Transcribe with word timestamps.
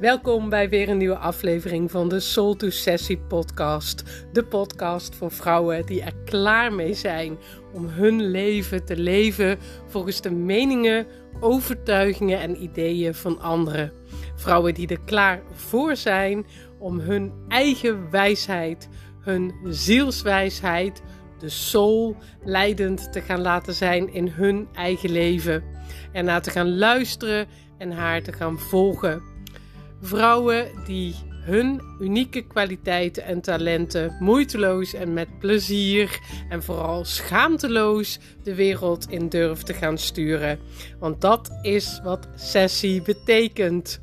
Welkom 0.00 0.48
bij 0.48 0.68
weer 0.68 0.88
een 0.88 0.96
nieuwe 0.96 1.16
aflevering 1.16 1.90
van 1.90 2.08
de 2.08 2.20
Soul 2.20 2.56
to 2.56 2.70
Sessie 2.70 3.18
podcast. 3.18 4.02
De 4.32 4.44
podcast 4.44 5.14
voor 5.14 5.30
vrouwen 5.30 5.86
die 5.86 6.02
er 6.02 6.14
klaar 6.24 6.72
mee 6.72 6.94
zijn 6.94 7.38
om 7.72 7.86
hun 7.86 8.30
leven 8.30 8.84
te 8.84 8.96
leven 8.96 9.58
volgens 9.86 10.20
de 10.20 10.30
meningen, 10.30 11.06
overtuigingen 11.40 12.40
en 12.40 12.62
ideeën 12.62 13.14
van 13.14 13.40
anderen. 13.40 13.92
Vrouwen 14.34 14.74
die 14.74 14.88
er 14.88 15.00
klaar 15.04 15.42
voor 15.52 15.96
zijn 15.96 16.46
om 16.78 16.98
hun 16.98 17.32
eigen 17.48 18.10
wijsheid, 18.10 18.88
hun 19.20 19.54
zielswijsheid, 19.64 21.02
de 21.38 21.48
soul, 21.48 22.16
leidend 22.44 23.12
te 23.12 23.20
gaan 23.20 23.40
laten 23.40 23.74
zijn 23.74 24.12
in 24.12 24.28
hun 24.28 24.68
eigen 24.72 25.10
leven. 25.10 25.64
En 26.12 26.24
naar 26.24 26.42
te 26.42 26.50
gaan 26.50 26.76
luisteren 26.78 27.46
en 27.78 27.92
haar 27.92 28.22
te 28.22 28.32
gaan 28.32 28.58
volgen. 28.58 29.33
Vrouwen 30.04 30.84
die 30.84 31.14
hun 31.44 31.80
unieke 32.00 32.46
kwaliteiten 32.46 33.24
en 33.24 33.40
talenten 33.40 34.16
moeiteloos 34.20 34.94
en 34.94 35.12
met 35.12 35.38
plezier 35.38 36.18
en 36.48 36.62
vooral 36.62 37.04
schaamteloos 37.04 38.18
de 38.42 38.54
wereld 38.54 39.10
in 39.10 39.28
durven 39.28 39.64
te 39.64 39.74
gaan 39.74 39.98
sturen. 39.98 40.58
Want 40.98 41.20
dat 41.20 41.58
is 41.62 42.00
wat 42.02 42.28
sessie 42.34 43.02
betekent. 43.02 44.02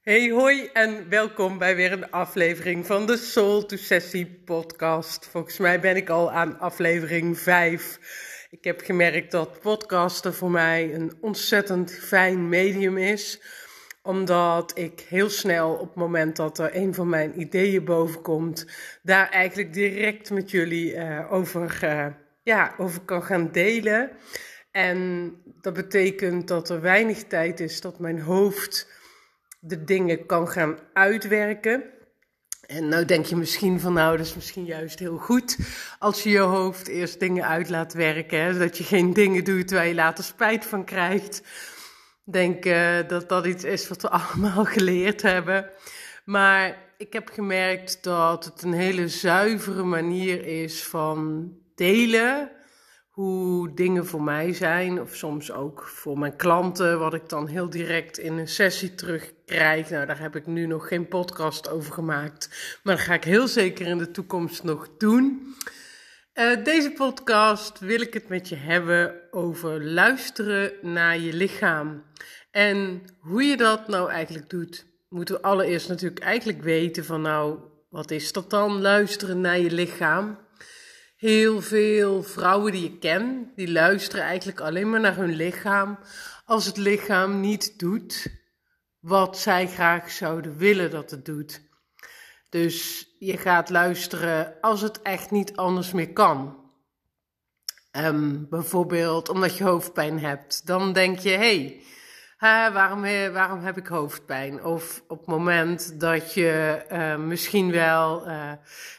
Hey 0.00 0.30
hoi 0.30 0.70
en 0.72 1.08
welkom 1.08 1.58
bij 1.58 1.76
weer 1.76 1.92
een 1.92 2.10
aflevering 2.10 2.86
van 2.86 3.06
de 3.06 3.16
Soul 3.16 3.66
to 3.66 3.76
Sessie 3.76 4.42
podcast. 4.44 5.26
Volgens 5.26 5.58
mij 5.58 5.80
ben 5.80 5.96
ik 5.96 6.08
al 6.08 6.32
aan 6.32 6.58
aflevering 6.58 7.38
5. 7.38 8.33
Ik 8.54 8.64
heb 8.64 8.80
gemerkt 8.80 9.30
dat 9.30 9.60
podcasten 9.60 10.34
voor 10.34 10.50
mij 10.50 10.94
een 10.94 11.12
ontzettend 11.20 11.92
fijn 11.92 12.48
medium 12.48 12.98
is. 12.98 13.40
Omdat 14.02 14.78
ik 14.78 15.00
heel 15.08 15.30
snel 15.30 15.72
op 15.72 15.86
het 15.86 15.94
moment 15.94 16.36
dat 16.36 16.58
er 16.58 16.76
een 16.76 16.94
van 16.94 17.08
mijn 17.08 17.40
ideeën 17.40 17.84
bovenkomt, 17.84 18.66
daar 19.02 19.28
eigenlijk 19.30 19.72
direct 19.72 20.30
met 20.30 20.50
jullie 20.50 20.94
uh, 20.94 21.32
over, 21.32 21.80
uh, 21.84 22.06
ja, 22.42 22.74
over 22.78 23.00
kan 23.00 23.22
gaan 23.22 23.52
delen. 23.52 24.10
En 24.70 25.32
dat 25.60 25.74
betekent 25.74 26.48
dat 26.48 26.68
er 26.68 26.80
weinig 26.80 27.22
tijd 27.22 27.60
is 27.60 27.80
dat 27.80 27.98
mijn 27.98 28.20
hoofd 28.20 28.88
de 29.60 29.84
dingen 29.84 30.26
kan 30.26 30.48
gaan 30.48 30.78
uitwerken. 30.92 31.84
En 32.66 32.88
nou 32.88 33.04
denk 33.04 33.26
je 33.26 33.36
misschien 33.36 33.80
van 33.80 33.92
nou, 33.92 34.16
dat 34.16 34.26
is 34.26 34.34
misschien 34.34 34.64
juist 34.64 34.98
heel 34.98 35.16
goed 35.16 35.58
als 35.98 36.22
je 36.22 36.30
je 36.30 36.38
hoofd 36.38 36.88
eerst 36.88 37.20
dingen 37.20 37.46
uit 37.46 37.68
laat 37.68 37.92
werken. 37.92 38.40
Hè, 38.40 38.52
zodat 38.52 38.78
je 38.78 38.84
geen 38.84 39.12
dingen 39.12 39.44
doet 39.44 39.70
waar 39.70 39.86
je 39.86 39.94
later 39.94 40.24
spijt 40.24 40.64
van 40.64 40.84
krijgt. 40.84 41.42
Denk 42.24 42.64
uh, 42.64 42.98
dat 43.08 43.28
dat 43.28 43.46
iets 43.46 43.64
is 43.64 43.88
wat 43.88 44.02
we 44.02 44.10
allemaal 44.18 44.64
geleerd 44.64 45.22
hebben. 45.22 45.70
Maar 46.24 46.78
ik 46.98 47.12
heb 47.12 47.28
gemerkt 47.28 48.02
dat 48.02 48.44
het 48.44 48.62
een 48.62 48.72
hele 48.72 49.08
zuivere 49.08 49.82
manier 49.82 50.46
is 50.46 50.84
van 50.84 51.50
delen 51.74 52.50
hoe 53.14 53.74
dingen 53.74 54.06
voor 54.06 54.22
mij 54.22 54.52
zijn, 54.52 55.00
of 55.00 55.14
soms 55.14 55.52
ook 55.52 55.82
voor 55.86 56.18
mijn 56.18 56.36
klanten, 56.36 56.98
wat 56.98 57.14
ik 57.14 57.28
dan 57.28 57.46
heel 57.46 57.70
direct 57.70 58.18
in 58.18 58.38
een 58.38 58.48
sessie 58.48 58.94
terugkrijg. 58.94 59.90
Nou, 59.90 60.06
daar 60.06 60.20
heb 60.20 60.36
ik 60.36 60.46
nu 60.46 60.66
nog 60.66 60.88
geen 60.88 61.08
podcast 61.08 61.70
over 61.70 61.92
gemaakt, 61.92 62.78
maar 62.82 62.96
dat 62.96 63.04
ga 63.04 63.14
ik 63.14 63.24
heel 63.24 63.48
zeker 63.48 63.86
in 63.86 63.98
de 63.98 64.10
toekomst 64.10 64.62
nog 64.62 64.88
doen. 64.98 65.54
Uh, 66.34 66.64
deze 66.64 66.90
podcast 66.90 67.78
wil 67.78 68.00
ik 68.00 68.14
het 68.14 68.28
met 68.28 68.48
je 68.48 68.56
hebben 68.56 69.14
over 69.30 69.84
luisteren 69.84 70.72
naar 70.82 71.18
je 71.18 71.32
lichaam. 71.32 72.02
En 72.50 73.02
hoe 73.20 73.42
je 73.42 73.56
dat 73.56 73.88
nou 73.88 74.10
eigenlijk 74.10 74.50
doet, 74.50 74.86
moeten 75.08 75.34
we 75.34 75.42
allereerst 75.42 75.88
natuurlijk 75.88 76.20
eigenlijk 76.20 76.62
weten 76.62 77.04
van 77.04 77.20
nou, 77.20 77.58
wat 77.90 78.10
is 78.10 78.32
dat 78.32 78.50
dan, 78.50 78.80
luisteren 78.80 79.40
naar 79.40 79.58
je 79.58 79.70
lichaam? 79.70 80.43
Heel 81.16 81.62
veel 81.62 82.22
vrouwen 82.22 82.72
die 82.72 82.84
ik 82.84 83.00
ken, 83.00 83.52
die 83.54 83.72
luisteren 83.72 84.24
eigenlijk 84.24 84.60
alleen 84.60 84.90
maar 84.90 85.00
naar 85.00 85.16
hun 85.16 85.34
lichaam 85.34 85.98
als 86.44 86.66
het 86.66 86.76
lichaam 86.76 87.40
niet 87.40 87.78
doet 87.78 88.26
wat 88.98 89.38
zij 89.38 89.68
graag 89.68 90.10
zouden 90.10 90.56
willen 90.56 90.90
dat 90.90 91.10
het 91.10 91.24
doet. 91.24 91.62
Dus 92.48 93.08
je 93.18 93.36
gaat 93.36 93.70
luisteren 93.70 94.54
als 94.60 94.80
het 94.80 95.02
echt 95.02 95.30
niet 95.30 95.56
anders 95.56 95.92
meer 95.92 96.12
kan. 96.12 96.62
Um, 97.92 98.46
bijvoorbeeld 98.50 99.28
omdat 99.28 99.56
je 99.56 99.64
hoofdpijn 99.64 100.18
hebt. 100.18 100.66
Dan 100.66 100.92
denk 100.92 101.18
je, 101.18 101.30
hé, 101.30 101.36
hey, 101.36 101.82
waarom, 102.44 103.04
eh, 103.04 103.32
waarom 103.32 103.60
heb 103.60 103.76
ik 103.76 103.86
hoofdpijn? 103.86 104.64
Of 104.64 105.02
op 105.08 105.18
het 105.18 105.26
moment 105.26 106.00
dat 106.00 106.34
je 106.34 106.84
uh, 106.92 107.16
misschien 107.16 107.70
wel 107.70 108.26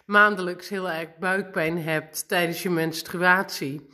maandelijks 0.05 0.69
heel 0.69 0.89
erg 0.89 1.17
buikpijn 1.19 1.81
hebt 1.81 2.27
tijdens 2.27 2.63
je 2.63 2.69
menstruatie. 2.69 3.89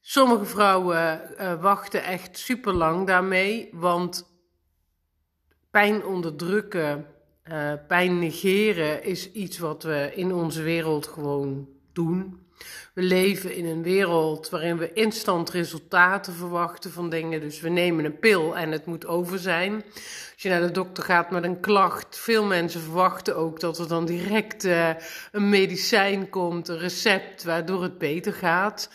Sommige 0.00 0.44
vrouwen 0.44 1.20
wachten 1.60 2.04
echt 2.04 2.38
super 2.38 2.72
lang 2.72 3.06
daarmee, 3.06 3.68
want 3.72 4.38
pijn 5.70 6.04
onderdrukken, 6.04 7.06
pijn 7.88 8.18
negeren 8.18 9.04
is 9.04 9.32
iets 9.32 9.58
wat 9.58 9.82
we 9.82 10.12
in 10.14 10.32
onze 10.32 10.62
wereld 10.62 11.06
gewoon 11.06 11.68
doen. 11.92 12.45
We 12.94 13.02
leven 13.02 13.54
in 13.54 13.66
een 13.66 13.82
wereld 13.82 14.48
waarin 14.48 14.78
we 14.78 14.92
instant 14.92 15.50
resultaten 15.50 16.34
verwachten 16.34 16.90
van 16.90 17.10
dingen. 17.10 17.40
Dus 17.40 17.60
we 17.60 17.68
nemen 17.68 18.04
een 18.04 18.18
pil 18.18 18.56
en 18.56 18.70
het 18.72 18.86
moet 18.86 19.06
over 19.06 19.38
zijn. 19.38 19.84
Als 20.32 20.42
je 20.42 20.48
naar 20.48 20.60
de 20.60 20.70
dokter 20.70 21.04
gaat 21.04 21.30
met 21.30 21.44
een 21.44 21.60
klacht, 21.60 22.18
veel 22.18 22.44
mensen 22.44 22.80
verwachten 22.80 23.36
ook 23.36 23.60
dat 23.60 23.78
er 23.78 23.88
dan 23.88 24.06
direct 24.06 24.64
uh, 24.64 24.90
een 25.32 25.48
medicijn 25.48 26.28
komt, 26.28 26.68
een 26.68 26.78
recept 26.78 27.44
waardoor 27.44 27.82
het 27.82 27.98
beter 27.98 28.32
gaat. 28.32 28.90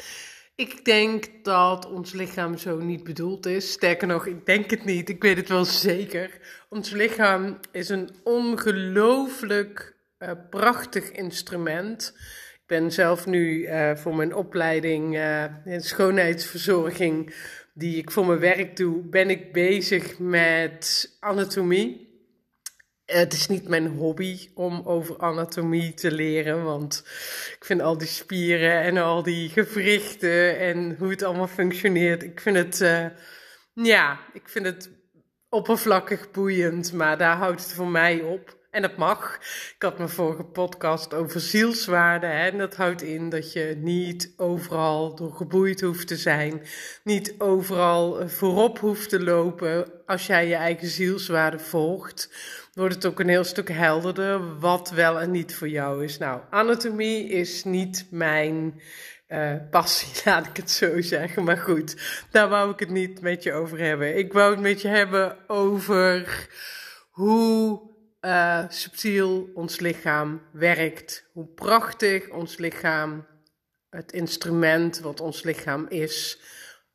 Ik 0.56 0.86
denk 0.86 1.26
dat 1.44 1.90
ons 1.90 2.12
lichaam 2.12 2.58
zo 2.58 2.78
niet 2.78 3.04
bedoeld 3.04 3.46
is. 3.46 3.72
Sterker 3.72 4.08
nog, 4.08 4.26
ik 4.26 4.46
denk 4.46 4.70
het 4.70 4.86
niet. 4.86 5.10
Ik 5.10 5.22
weet 5.22 5.38
het 5.38 5.50
wel 5.50 5.66
zeker. 5.66 6.40
Ons 6.70 6.90
lichaam 6.90 7.60
is 7.72 7.90
een 7.90 8.10
ongelooflijk 8.24 9.96
uh, 10.20 10.32
prachtig 10.50 11.12
instrument 11.12 12.18
ben 12.72 12.92
zelf 12.92 13.26
nu 13.26 13.58
uh, 13.58 13.96
voor 13.96 14.16
mijn 14.16 14.36
opleiding 14.36 15.16
uh, 15.16 15.44
in 15.66 15.82
schoonheidsverzorging, 15.82 17.36
die 17.74 17.98
ik 17.98 18.12
voor 18.12 18.26
mijn 18.26 18.40
werk 18.40 18.78
doe, 18.78 19.02
ben 19.02 19.30
ik 19.30 19.54
bezig 19.54 20.20
met 20.20 21.10
anatomie. 21.20 22.10
Het 23.06 23.34
is 23.34 23.48
niet 23.48 23.68
mijn 23.68 23.88
hobby 23.88 24.50
om 24.54 24.82
over 24.86 25.18
anatomie 25.18 25.94
te 25.94 26.12
leren, 26.12 26.64
want 26.64 27.04
ik 27.58 27.66
vind 27.66 27.82
al 27.82 27.98
die 27.98 28.08
spieren 28.08 28.82
en 28.82 28.98
al 28.98 29.24
die 29.24 29.50
gewrichten 29.50 30.60
en 30.60 30.96
hoe 31.00 31.10
het 31.10 31.24
allemaal 31.24 31.48
functioneert, 31.48 32.24
ik 32.24 32.40
vind 32.40 32.58
het, 32.58 32.82
uh, 32.82 33.06
ja, 33.74 34.20
ik 34.34 34.50
vind 34.50 34.66
het 34.66 34.90
oppervlakkig 35.50 36.32
boeiend, 36.32 36.94
maar 36.94 37.18
daar 37.18 37.38
houdt 37.38 37.64
het 37.64 37.74
voor 37.74 37.88
mij 37.88 38.22
op. 38.22 38.60
En 38.72 38.82
dat 38.82 38.98
mag. 38.98 39.36
Ik 39.76 39.82
had 39.84 39.98
mijn 39.98 40.10
vorige 40.10 40.44
podcast 40.44 41.14
over 41.14 41.40
zielswaarde. 41.40 42.26
Hè? 42.26 42.50
En 42.50 42.58
dat 42.58 42.76
houdt 42.76 43.02
in 43.02 43.30
dat 43.30 43.54
je 43.54 43.76
niet 43.78 44.34
overal 44.38 45.16
door 45.16 45.34
geboeid 45.34 45.82
hoeft 45.82 46.08
te 46.08 46.18
zijn. 46.18 46.62
Niet 47.04 47.36
overal 47.38 48.20
eh, 48.20 48.28
voorop 48.28 48.80
hoeft 48.80 49.10
te 49.10 49.24
lopen. 49.24 49.92
Als 50.06 50.28
jij 50.28 50.48
je 50.48 50.56
eigen 50.56 50.88
zielswaarde 50.88 51.60
volgt, 51.60 52.30
wordt 52.74 52.96
het 52.96 53.06
ook 53.06 53.20
een 53.20 53.30
heel 53.30 53.44
stuk 53.44 53.70
helderder 53.70 54.60
wat 54.60 54.90
wel 54.90 55.20
en 55.20 55.32
niet 55.32 55.56
voor 55.56 55.70
jou 55.70 56.04
is. 56.04 56.18
Nou, 56.18 56.42
anatomie 56.50 57.30
is 57.30 57.64
niet 57.64 58.08
mijn 58.10 58.82
uh, 59.28 59.54
passie, 59.70 60.22
laat 60.26 60.48
ik 60.48 60.58
het 60.58 60.72
zo 60.72 61.02
zeggen. 61.02 61.44
Maar 61.44 61.58
goed, 61.58 61.96
daar 62.30 62.50
wou 62.50 62.72
ik 62.72 62.80
het 62.80 62.90
niet 62.90 63.22
met 63.22 63.44
je 63.44 63.54
over 63.54 63.80
hebben. 63.80 64.18
Ik 64.18 64.34
wou 64.34 64.52
het 64.52 64.62
met 64.62 64.82
je 64.82 64.88
hebben 64.88 65.38
over 65.48 66.48
hoe 67.10 67.90
uh, 68.22 68.64
subtiel 68.70 69.52
ons 69.54 69.80
lichaam 69.80 70.42
werkt. 70.52 71.30
Hoe 71.34 71.46
prachtig 71.46 72.30
ons 72.30 72.58
lichaam, 72.58 73.26
het 73.90 74.12
instrument 74.12 75.00
wat 75.00 75.22
ons 75.22 75.44
lichaam 75.44 75.88
is, 75.88 76.42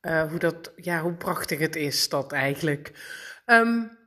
uh, 0.02 0.30
hoe, 0.30 0.38
dat, 0.38 0.72
ja, 0.76 1.00
hoe 1.00 1.14
prachtig 1.14 1.58
het 1.58 1.76
is 1.76 2.08
dat 2.08 2.32
eigenlijk. 2.32 2.92
Um, 3.46 3.98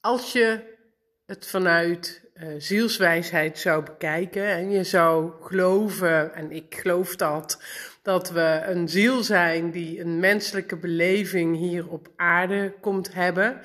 als 0.00 0.32
je 0.32 0.78
het 1.26 1.46
vanuit 1.46 2.30
uh, 2.34 2.54
zielswijsheid 2.58 3.58
zou 3.58 3.84
bekijken 3.84 4.46
en 4.46 4.70
je 4.70 4.84
zou 4.84 5.32
geloven, 5.42 6.34
en 6.34 6.50
ik 6.50 6.74
geloof 6.74 7.16
dat, 7.16 7.62
dat 8.10 8.30
we 8.30 8.62
een 8.66 8.88
ziel 8.88 9.22
zijn 9.22 9.70
die 9.70 10.00
een 10.00 10.20
menselijke 10.20 10.76
beleving 10.76 11.56
hier 11.56 11.88
op 11.88 12.08
aarde 12.16 12.72
komt 12.80 13.14
hebben 13.14 13.60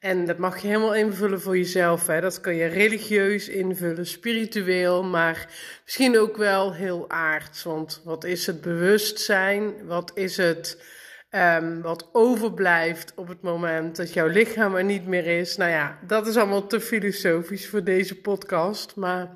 en 0.00 0.26
dat 0.26 0.38
mag 0.38 0.62
je 0.62 0.66
helemaal 0.66 0.94
invullen 0.94 1.40
voor 1.40 1.56
jezelf. 1.56 2.06
Hè. 2.06 2.20
Dat 2.20 2.40
kan 2.40 2.54
je 2.54 2.66
religieus 2.66 3.48
invullen, 3.48 4.06
spiritueel, 4.06 5.02
maar 5.04 5.48
misschien 5.84 6.18
ook 6.18 6.36
wel 6.36 6.74
heel 6.74 7.04
aards. 7.08 7.62
Want 7.62 8.00
wat 8.04 8.24
is 8.24 8.46
het 8.46 8.60
bewustzijn? 8.60 9.86
Wat 9.86 10.10
is 10.14 10.36
het 10.36 10.98
Um, 11.34 11.82
wat 11.82 12.08
overblijft 12.12 13.12
op 13.16 13.28
het 13.28 13.42
moment 13.42 13.96
dat 13.96 14.12
jouw 14.12 14.26
lichaam 14.26 14.74
er 14.74 14.84
niet 14.84 15.06
meer 15.06 15.26
is. 15.26 15.56
Nou 15.56 15.70
ja, 15.70 15.98
dat 16.06 16.26
is 16.26 16.36
allemaal 16.36 16.66
te 16.66 16.80
filosofisch 16.80 17.68
voor 17.68 17.84
deze 17.84 18.20
podcast. 18.20 18.96
Maar 18.96 19.28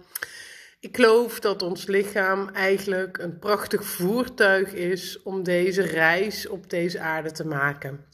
ik 0.85 0.97
geloof 0.97 1.41
dat 1.41 1.63
ons 1.63 1.87
lichaam 1.87 2.49
eigenlijk 2.49 3.19
een 3.19 3.39
prachtig 3.39 3.85
voertuig 3.85 4.73
is 4.73 5.23
om 5.23 5.43
deze 5.43 5.83
reis 5.83 6.47
op 6.47 6.71
deze 6.71 7.01
aarde 7.01 7.33
te 7.33 7.47
maken. 7.47 8.05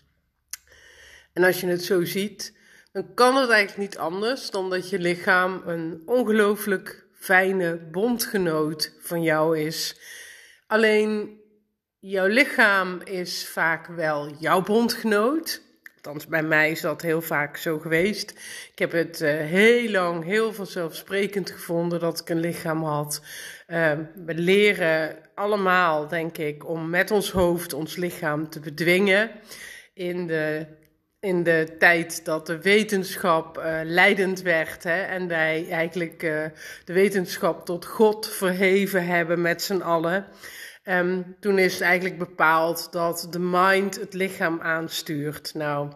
En 1.32 1.44
als 1.44 1.60
je 1.60 1.66
het 1.66 1.84
zo 1.84 2.04
ziet, 2.04 2.56
dan 2.92 3.14
kan 3.14 3.36
het 3.36 3.50
eigenlijk 3.50 3.90
niet 3.90 3.98
anders 3.98 4.50
dan 4.50 4.70
dat 4.70 4.90
je 4.90 4.98
lichaam 4.98 5.62
een 5.66 6.02
ongelooflijk 6.06 7.06
fijne 7.12 7.76
bondgenoot 7.76 8.92
van 9.00 9.22
jou 9.22 9.58
is. 9.58 10.00
Alleen 10.66 11.40
jouw 11.98 12.26
lichaam 12.26 13.00
is 13.04 13.48
vaak 13.48 13.86
wel 13.86 14.30
jouw 14.38 14.62
bondgenoot. 14.62 15.62
Althans, 16.02 16.26
bij 16.26 16.42
mij 16.42 16.70
is 16.70 16.80
dat 16.80 17.02
heel 17.02 17.22
vaak 17.22 17.56
zo 17.56 17.78
geweest. 17.78 18.30
Ik 18.72 18.78
heb 18.78 18.92
het 18.92 19.20
uh, 19.20 19.30
heel 19.30 19.90
lang 19.90 20.24
heel 20.24 20.52
vanzelfsprekend 20.52 21.50
gevonden 21.50 22.00
dat 22.00 22.20
ik 22.20 22.28
een 22.28 22.40
lichaam 22.40 22.84
had. 22.84 23.22
Uh, 23.68 23.92
we 24.24 24.34
leren 24.34 25.16
allemaal, 25.34 26.08
denk 26.08 26.38
ik, 26.38 26.68
om 26.68 26.90
met 26.90 27.10
ons 27.10 27.30
hoofd 27.30 27.72
ons 27.72 27.96
lichaam 27.96 28.48
te 28.48 28.60
bedwingen. 28.60 29.30
In 29.94 30.26
de, 30.26 30.66
in 31.20 31.42
de 31.42 31.76
tijd 31.78 32.24
dat 32.24 32.46
de 32.46 32.60
wetenschap 32.60 33.58
uh, 33.58 33.80
leidend 33.84 34.42
werd 34.42 34.82
hè, 34.82 35.02
en 35.02 35.28
wij 35.28 35.66
eigenlijk 35.70 36.20
de 36.84 36.92
wetenschap 36.92 37.64
tot 37.64 37.86
God 37.86 38.28
verheven 38.28 39.06
hebben 39.06 39.40
met 39.40 39.62
z'n 39.62 39.80
allen. 39.80 40.26
Um, 40.90 41.36
toen 41.40 41.58
is 41.58 41.80
eigenlijk 41.80 42.18
bepaald 42.18 42.92
dat 42.92 43.26
de 43.30 43.38
mind 43.38 44.00
het 44.00 44.14
lichaam 44.14 44.60
aanstuurt. 44.60 45.54
Nou, 45.54 45.92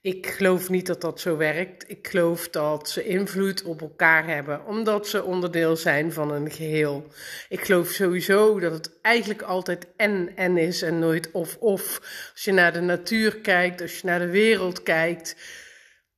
ik 0.00 0.26
geloof 0.26 0.68
niet 0.68 0.86
dat 0.86 1.00
dat 1.00 1.20
zo 1.20 1.36
werkt. 1.36 1.90
Ik 1.90 2.08
geloof 2.08 2.48
dat 2.48 2.88
ze 2.88 3.04
invloed 3.04 3.62
op 3.62 3.80
elkaar 3.80 4.26
hebben, 4.26 4.66
omdat 4.66 5.08
ze 5.08 5.22
onderdeel 5.22 5.76
zijn 5.76 6.12
van 6.12 6.32
een 6.32 6.50
geheel. 6.50 7.06
Ik 7.48 7.64
geloof 7.64 7.88
sowieso 7.88 8.60
dat 8.60 8.72
het 8.72 8.90
eigenlijk 9.02 9.42
altijd 9.42 9.86
en 9.96 10.32
en 10.36 10.56
is 10.56 10.82
en 10.82 10.98
nooit 10.98 11.30
of 11.30 11.56
of. 11.56 12.00
Als 12.32 12.44
je 12.44 12.52
naar 12.52 12.72
de 12.72 12.80
natuur 12.80 13.36
kijkt, 13.36 13.80
als 13.80 14.00
je 14.00 14.06
naar 14.06 14.18
de 14.18 14.30
wereld 14.30 14.82
kijkt, 14.82 15.36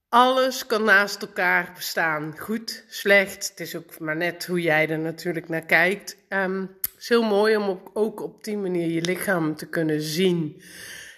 alles 0.09 0.67
kan 0.67 0.85
naast 0.85 1.23
elkaar 1.23 1.73
bestaan. 1.75 2.39
Goed, 2.39 2.85
slecht. 2.89 3.49
Het 3.49 3.61
is 3.61 3.77
ook 3.77 3.99
maar 3.99 4.17
net 4.17 4.47
hoe 4.47 4.61
jij 4.61 4.89
er 4.89 4.99
natuurlijk 4.99 5.49
naar 5.49 5.67
kijkt. 5.67 6.17
Um, 6.29 6.61
het 6.83 6.95
is 6.99 7.09
heel 7.09 7.23
mooi 7.23 7.57
om 7.57 7.81
ook 7.93 8.23
op 8.23 8.45
die 8.45 8.57
manier 8.57 8.91
je 8.91 9.01
lichaam 9.01 9.57
te 9.57 9.67
kunnen 9.67 10.01
zien. 10.01 10.63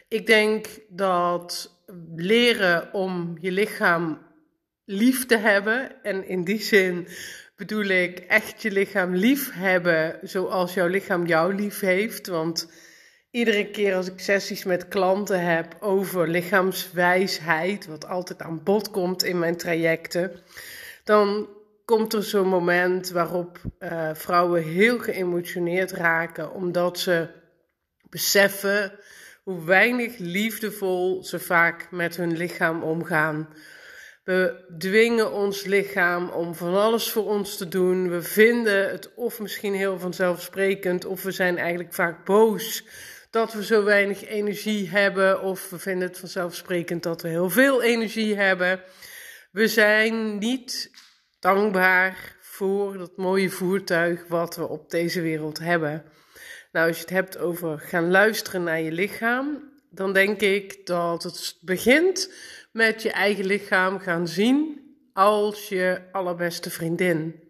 Ik 0.08 0.26
denk 0.26 0.66
dat 0.88 1.76
leren 2.16 2.92
om 2.92 3.36
je 3.40 3.52
lichaam 3.52 4.26
lief 4.84 5.26
te 5.26 5.36
hebben, 5.36 6.02
en 6.02 6.28
in 6.28 6.44
die 6.44 6.62
zin 6.62 7.08
bedoel 7.56 7.84
ik 7.84 8.18
echt 8.18 8.62
je 8.62 8.70
lichaam 8.70 9.14
lief 9.14 9.50
hebben 9.52 10.18
zoals 10.22 10.74
jouw 10.74 10.86
lichaam 10.86 11.26
jou 11.26 11.54
lief 11.54 11.80
heeft. 11.80 12.26
Want 12.26 12.70
iedere 13.38 13.70
keer 13.70 13.94
als 13.94 14.06
ik 14.06 14.20
sessies 14.20 14.64
met 14.64 14.88
klanten 14.88 15.40
heb 15.40 15.76
over 15.80 16.28
lichaamswijsheid, 16.28 17.86
wat 17.86 18.06
altijd 18.06 18.42
aan 18.42 18.62
bod 18.62 18.90
komt 18.90 19.24
in 19.24 19.38
mijn 19.38 19.56
trajecten, 19.56 20.32
dan 21.04 21.48
komt 21.84 22.12
er 22.12 22.22
zo'n 22.22 22.48
moment 22.48 23.10
waarop 23.10 23.58
uh, 23.78 24.10
vrouwen 24.14 24.62
heel 24.62 24.98
geëmotioneerd 24.98 25.90
raken, 25.90 26.52
omdat 26.52 26.98
ze 26.98 27.28
beseffen 28.10 28.92
hoe 29.42 29.64
weinig 29.64 30.18
liefdevol 30.18 31.24
ze 31.24 31.38
vaak 31.38 31.90
met 31.90 32.16
hun 32.16 32.36
lichaam 32.36 32.82
omgaan. 32.82 33.48
We 34.24 34.64
dwingen 34.78 35.32
ons 35.32 35.64
lichaam 35.64 36.28
om 36.28 36.54
van 36.54 36.74
alles 36.74 37.10
voor 37.10 37.26
ons 37.26 37.56
te 37.56 37.68
doen. 37.68 38.10
We 38.10 38.22
vinden 38.22 38.90
het 38.90 39.14
of 39.14 39.40
misschien 39.40 39.74
heel 39.74 39.98
vanzelfsprekend, 39.98 41.04
of 41.04 41.22
we 41.22 41.30
zijn 41.30 41.58
eigenlijk 41.58 41.94
vaak 41.94 42.24
boos 42.24 42.84
dat 43.30 43.52
we 43.52 43.64
zo 43.64 43.84
weinig 43.84 44.24
energie 44.24 44.88
hebben, 44.88 45.42
of 45.42 45.70
we 45.70 45.78
vinden 45.78 46.08
het 46.08 46.18
vanzelfsprekend 46.18 47.02
dat 47.02 47.22
we 47.22 47.28
heel 47.28 47.50
veel 47.50 47.82
energie 47.82 48.36
hebben. 48.36 48.82
We 49.50 49.68
zijn 49.68 50.38
niet 50.38 50.90
dankbaar 51.38 52.36
voor 52.40 52.98
dat 52.98 53.16
mooie 53.16 53.50
voertuig 53.50 54.26
wat 54.28 54.56
we 54.56 54.68
op 54.68 54.90
deze 54.90 55.20
wereld 55.20 55.58
hebben. 55.58 56.04
Nou, 56.72 56.88
als 56.88 56.96
je 56.96 57.02
het 57.02 57.12
hebt 57.12 57.38
over 57.38 57.78
gaan 57.78 58.10
luisteren 58.10 58.62
naar 58.62 58.80
je 58.80 58.92
lichaam, 58.92 59.72
dan 59.90 60.12
denk 60.12 60.40
ik 60.40 60.86
dat 60.86 61.22
het 61.22 61.58
begint 61.60 62.32
met 62.72 63.02
je 63.02 63.10
eigen 63.10 63.44
lichaam 63.44 63.98
gaan 63.98 64.28
zien 64.28 64.86
als 65.12 65.68
je 65.68 66.00
allerbeste 66.12 66.70
vriendin. 66.70 67.48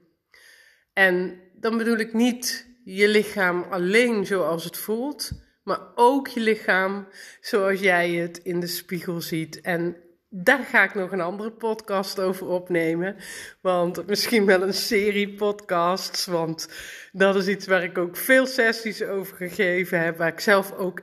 En 0.92 1.40
dan 1.54 1.78
bedoel 1.78 1.96
ik 1.96 2.12
niet 2.12 2.66
je 2.84 3.08
lichaam 3.08 3.62
alleen 3.70 4.26
zoals 4.26 4.64
het 4.64 4.76
voelt, 4.76 5.30
maar 5.68 5.80
ook 5.94 6.28
je 6.28 6.40
lichaam 6.40 7.08
zoals 7.40 7.80
jij 7.80 8.10
het 8.10 8.38
in 8.38 8.60
de 8.60 8.66
spiegel 8.66 9.20
ziet. 9.20 9.60
En 9.60 9.96
daar 10.28 10.64
ga 10.64 10.82
ik 10.82 10.94
nog 10.94 11.12
een 11.12 11.20
andere 11.20 11.50
podcast 11.50 12.20
over 12.20 12.46
opnemen. 12.46 13.16
Want 13.60 14.06
misschien 14.06 14.46
wel 14.46 14.62
een 14.62 14.74
serie 14.74 15.34
podcasts. 15.34 16.26
Want 16.26 16.68
dat 17.12 17.36
is 17.36 17.46
iets 17.48 17.66
waar 17.66 17.82
ik 17.82 17.98
ook 17.98 18.16
veel 18.16 18.46
sessies 18.46 19.02
over 19.02 19.36
gegeven 19.36 20.00
heb. 20.00 20.16
Waar 20.16 20.32
ik 20.32 20.40
zelf 20.40 20.72
ook 20.72 21.00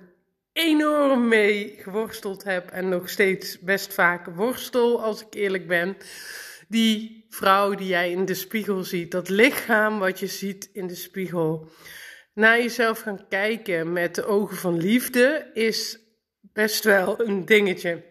enorm 0.54 1.28
mee 1.28 1.76
geworsteld 1.78 2.44
heb. 2.44 2.70
En 2.70 2.90
nog 2.90 3.10
steeds 3.10 3.60
best 3.60 3.94
vaak 3.94 4.26
worstel, 4.26 5.04
als 5.04 5.22
ik 5.22 5.34
eerlijk 5.34 5.68
ben. 5.68 5.98
Die 6.68 7.26
vrouw 7.30 7.76
die 7.76 7.88
jij 7.88 8.12
in 8.12 8.26
de 8.26 8.34
spiegel 8.34 8.84
ziet. 8.84 9.12
Dat 9.12 9.30
lichaam 9.30 10.00
wat 10.00 10.20
je 10.20 10.28
ziet 10.28 10.70
in 10.74 10.88
de 10.88 10.96
spiegel. 10.96 11.70
Naar 12.36 12.58
jezelf 12.58 13.00
gaan 13.00 13.28
kijken 13.28 13.94
met 13.94 14.16
de 14.16 14.26
ogen 14.26 14.58
van 14.58 14.78
liefde 14.78 15.50
is 15.54 16.00
best 16.42 16.84
wel 16.84 17.28
een 17.28 17.46
dingetje 17.46 18.04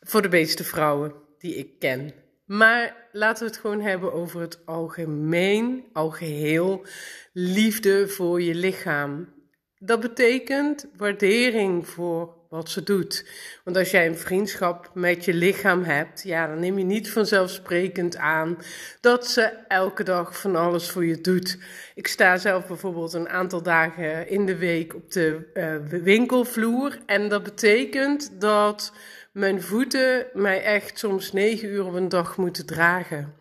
voor 0.00 0.22
de 0.22 0.28
meeste 0.28 0.64
vrouwen 0.64 1.14
die 1.38 1.54
ik 1.54 1.78
ken. 1.78 2.14
Maar 2.44 3.08
laten 3.12 3.44
we 3.44 3.50
het 3.50 3.60
gewoon 3.60 3.80
hebben 3.80 4.12
over 4.12 4.40
het 4.40 4.66
algemeen, 4.66 5.84
algeheel, 5.92 6.86
liefde 7.32 8.08
voor 8.08 8.42
je 8.42 8.54
lichaam. 8.54 9.34
Dat 9.78 10.00
betekent 10.00 10.88
waardering 10.96 11.88
voor 11.88 12.39
wat 12.50 12.70
ze 12.70 12.82
doet. 12.82 13.26
Want 13.64 13.76
als 13.76 13.90
jij 13.90 14.06
een 14.06 14.16
vriendschap 14.16 14.90
met 14.94 15.24
je 15.24 15.34
lichaam 15.34 15.82
hebt, 15.82 16.22
ja, 16.22 16.46
dan 16.46 16.60
neem 16.60 16.78
je 16.78 16.84
niet 16.84 17.10
vanzelfsprekend 17.10 18.16
aan 18.16 18.58
dat 19.00 19.26
ze 19.26 19.42
elke 19.68 20.02
dag 20.02 20.40
van 20.40 20.56
alles 20.56 20.90
voor 20.90 21.04
je 21.04 21.20
doet. 21.20 21.58
Ik 21.94 22.06
sta 22.06 22.36
zelf 22.36 22.66
bijvoorbeeld 22.66 23.12
een 23.12 23.28
aantal 23.28 23.62
dagen 23.62 24.28
in 24.28 24.46
de 24.46 24.56
week 24.56 24.94
op 24.94 25.12
de 25.12 25.50
uh, 25.54 26.02
winkelvloer 26.02 26.98
en 27.06 27.28
dat 27.28 27.42
betekent 27.42 28.40
dat 28.40 28.92
mijn 29.32 29.62
voeten 29.62 30.26
mij 30.32 30.62
echt 30.62 30.98
soms 30.98 31.32
negen 31.32 31.68
uur 31.68 31.84
op 31.84 31.94
een 31.94 32.08
dag 32.08 32.36
moeten 32.36 32.66
dragen. 32.66 33.34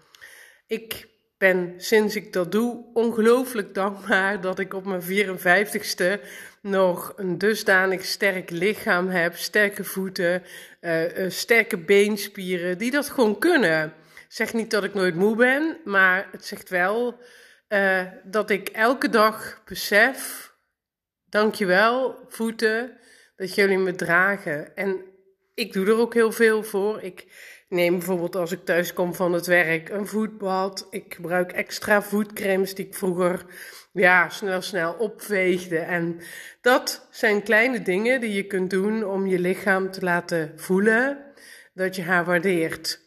Ik 0.68 1.08
ben 1.38 1.74
sinds 1.78 2.16
ik 2.16 2.34
dat 2.34 2.52
doe 2.52 2.86
ongelooflijk 2.94 3.74
dankbaar 3.74 4.42
dat 4.42 4.60
ik 4.60 4.74
op 4.74 4.86
mijn 4.86 5.02
54ste 5.02 6.22
nog 6.62 7.14
een 7.16 7.38
dusdanig 7.38 8.06
sterk 8.06 8.50
lichaam 8.50 9.08
heb, 9.08 9.36
sterke 9.36 9.84
voeten, 9.84 10.44
uh, 10.82 11.18
uh, 11.18 11.30
sterke 11.30 11.78
beenspieren, 11.78 12.78
die 12.78 12.92
dat 12.92 13.10
gewoon 13.10 13.40
kunnen. 13.40 13.94
Zeg 14.28 14.54
niet 14.54 14.72
dat 14.72 14.84
ik 14.84 14.94
nooit 14.94 15.16
moe 15.16 15.36
ben, 15.36 15.78
maar 15.86 16.28
het 16.32 16.46
zegt 16.46 16.70
wel 16.70 17.20
uh, 17.70 18.02
dat 18.24 18.50
ik 18.50 18.70
elke 18.70 19.10
dag 19.10 19.62
besef, 19.66 20.52
dankjewel 21.26 22.26
voeten, 22.28 22.98
dat 23.36 23.56
jullie 23.56 23.78
me 23.78 23.96
dragen. 23.96 24.76
En 24.76 25.02
ik 25.54 25.74
doe 25.74 25.86
er 25.86 25.98
ook 25.98 26.14
heel 26.14 26.32
veel 26.32 26.64
voor. 26.64 27.02
Ik 27.02 27.26
neem 27.70 27.98
bijvoorbeeld 27.98 28.36
als 28.36 28.52
ik 28.52 28.66
thuis 28.66 28.94
kom 28.94 29.14
van 29.14 29.34
het 29.34 29.46
werk 29.46 29.90
een 29.90 30.08
voetbad. 30.08 30.88
Ik 30.90 31.14
gebruik 31.14 31.52
extra 31.52 32.02
voetcremes 32.02 32.76
die 32.76 32.86
ik 32.86 32.96
vroeger 32.96 33.46
ja, 34.00 34.30
snel 34.30 34.62
snel 34.62 34.94
opveegde. 34.94 35.78
En 35.78 36.22
dat 36.62 37.08
zijn 37.12 37.44
kleine 37.44 37.82
dingen 37.82 38.22
die 38.22 38.34
je 38.34 38.44
kunt 38.44 38.70
doen 38.70 39.06
om 39.06 39.28
je 39.28 39.40
lichaam 39.40 39.92
te 39.92 40.02
laten 40.02 40.54
voelen 40.56 41.18
dat 41.74 41.96
je 41.96 42.02
haar 42.02 42.26
waardeert. 42.26 43.02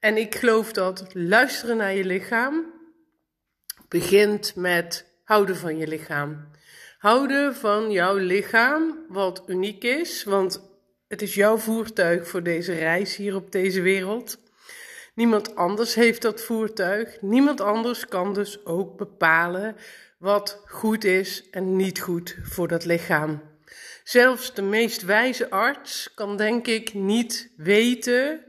En 0.00 0.16
ik 0.16 0.34
geloof 0.34 0.72
dat 0.72 1.06
luisteren 1.12 1.76
naar 1.76 1.94
je 1.94 2.04
lichaam 2.04 2.72
begint 3.88 4.56
met 4.56 5.06
houden 5.24 5.56
van 5.56 5.78
je 5.78 5.86
lichaam. 5.86 6.48
Houden 6.98 7.54
van 7.54 7.90
jouw 7.90 8.16
lichaam, 8.16 9.04
wat 9.08 9.42
uniek 9.46 9.84
is, 9.84 10.24
want 10.24 10.62
het 11.08 11.22
is 11.22 11.34
jouw 11.34 11.56
voertuig 11.56 12.28
voor 12.28 12.42
deze 12.42 12.74
reis 12.74 13.16
hier 13.16 13.34
op 13.34 13.52
deze 13.52 13.80
wereld. 13.80 14.38
Niemand 15.14 15.56
anders 15.56 15.94
heeft 15.94 16.22
dat 16.22 16.42
voertuig. 16.42 17.20
Niemand 17.20 17.60
anders 17.60 18.06
kan 18.06 18.34
dus 18.34 18.66
ook 18.66 18.96
bepalen 18.96 19.76
wat 20.24 20.60
goed 20.66 21.04
is 21.04 21.50
en 21.50 21.76
niet 21.76 22.00
goed 22.00 22.36
voor 22.42 22.68
dat 22.68 22.84
lichaam. 22.84 23.42
Zelfs 24.04 24.54
de 24.54 24.62
meest 24.62 25.02
wijze 25.02 25.50
arts 25.50 26.14
kan 26.14 26.36
denk 26.36 26.66
ik 26.66 26.94
niet 26.94 27.50
weten 27.56 28.44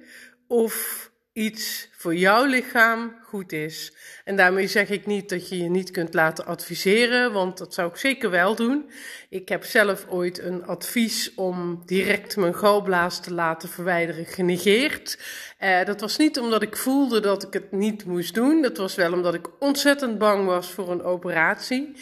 of 0.48 1.05
iets 1.36 1.90
voor 1.92 2.16
jouw 2.16 2.46
lichaam 2.46 3.16
goed 3.24 3.52
is. 3.52 3.94
En 4.24 4.36
daarmee 4.36 4.68
zeg 4.68 4.90
ik 4.90 5.06
niet 5.06 5.30
dat 5.30 5.50
je 5.50 5.58
je 5.58 5.70
niet 5.70 5.92
kunt 5.92 6.14
laten 6.14 6.46
adviseren, 6.46 7.34
want 7.34 7.58
dat 7.58 7.74
zou 7.74 7.90
ik 7.90 7.96
zeker 7.96 8.30
wel 8.30 8.56
doen. 8.56 8.90
Ik 9.30 9.50
heb 9.50 9.64
zelf 9.64 10.06
ooit 10.10 10.40
een 10.40 10.66
advies 10.66 11.34
om 11.34 11.82
direct 11.86 12.38
mijn 12.38 12.56
galblaas 12.56 13.22
te 13.22 13.34
laten 13.34 13.70
verwijderen 13.70 14.26
genegeerd. 14.26 15.20
Uh, 15.60 15.84
dat 15.84 16.02
was 16.02 16.18
niet 16.18 16.40
omdat 16.40 16.62
ik 16.62 16.78
voelde 16.78 17.20
dat 17.20 17.44
ik 17.44 17.54
het 17.54 17.72
niet 17.72 18.06
moest 18.06 18.34
doen. 18.34 18.62
Dat 18.62 18.78
was 18.78 18.96
wel 18.96 19.14
omdat 19.14 19.34
ik 19.34 19.50
ontzettend 19.60 20.18
bang 20.18 20.46
was 20.46 20.72
voor 20.72 20.92
een 20.92 21.04
operatie. 21.04 21.96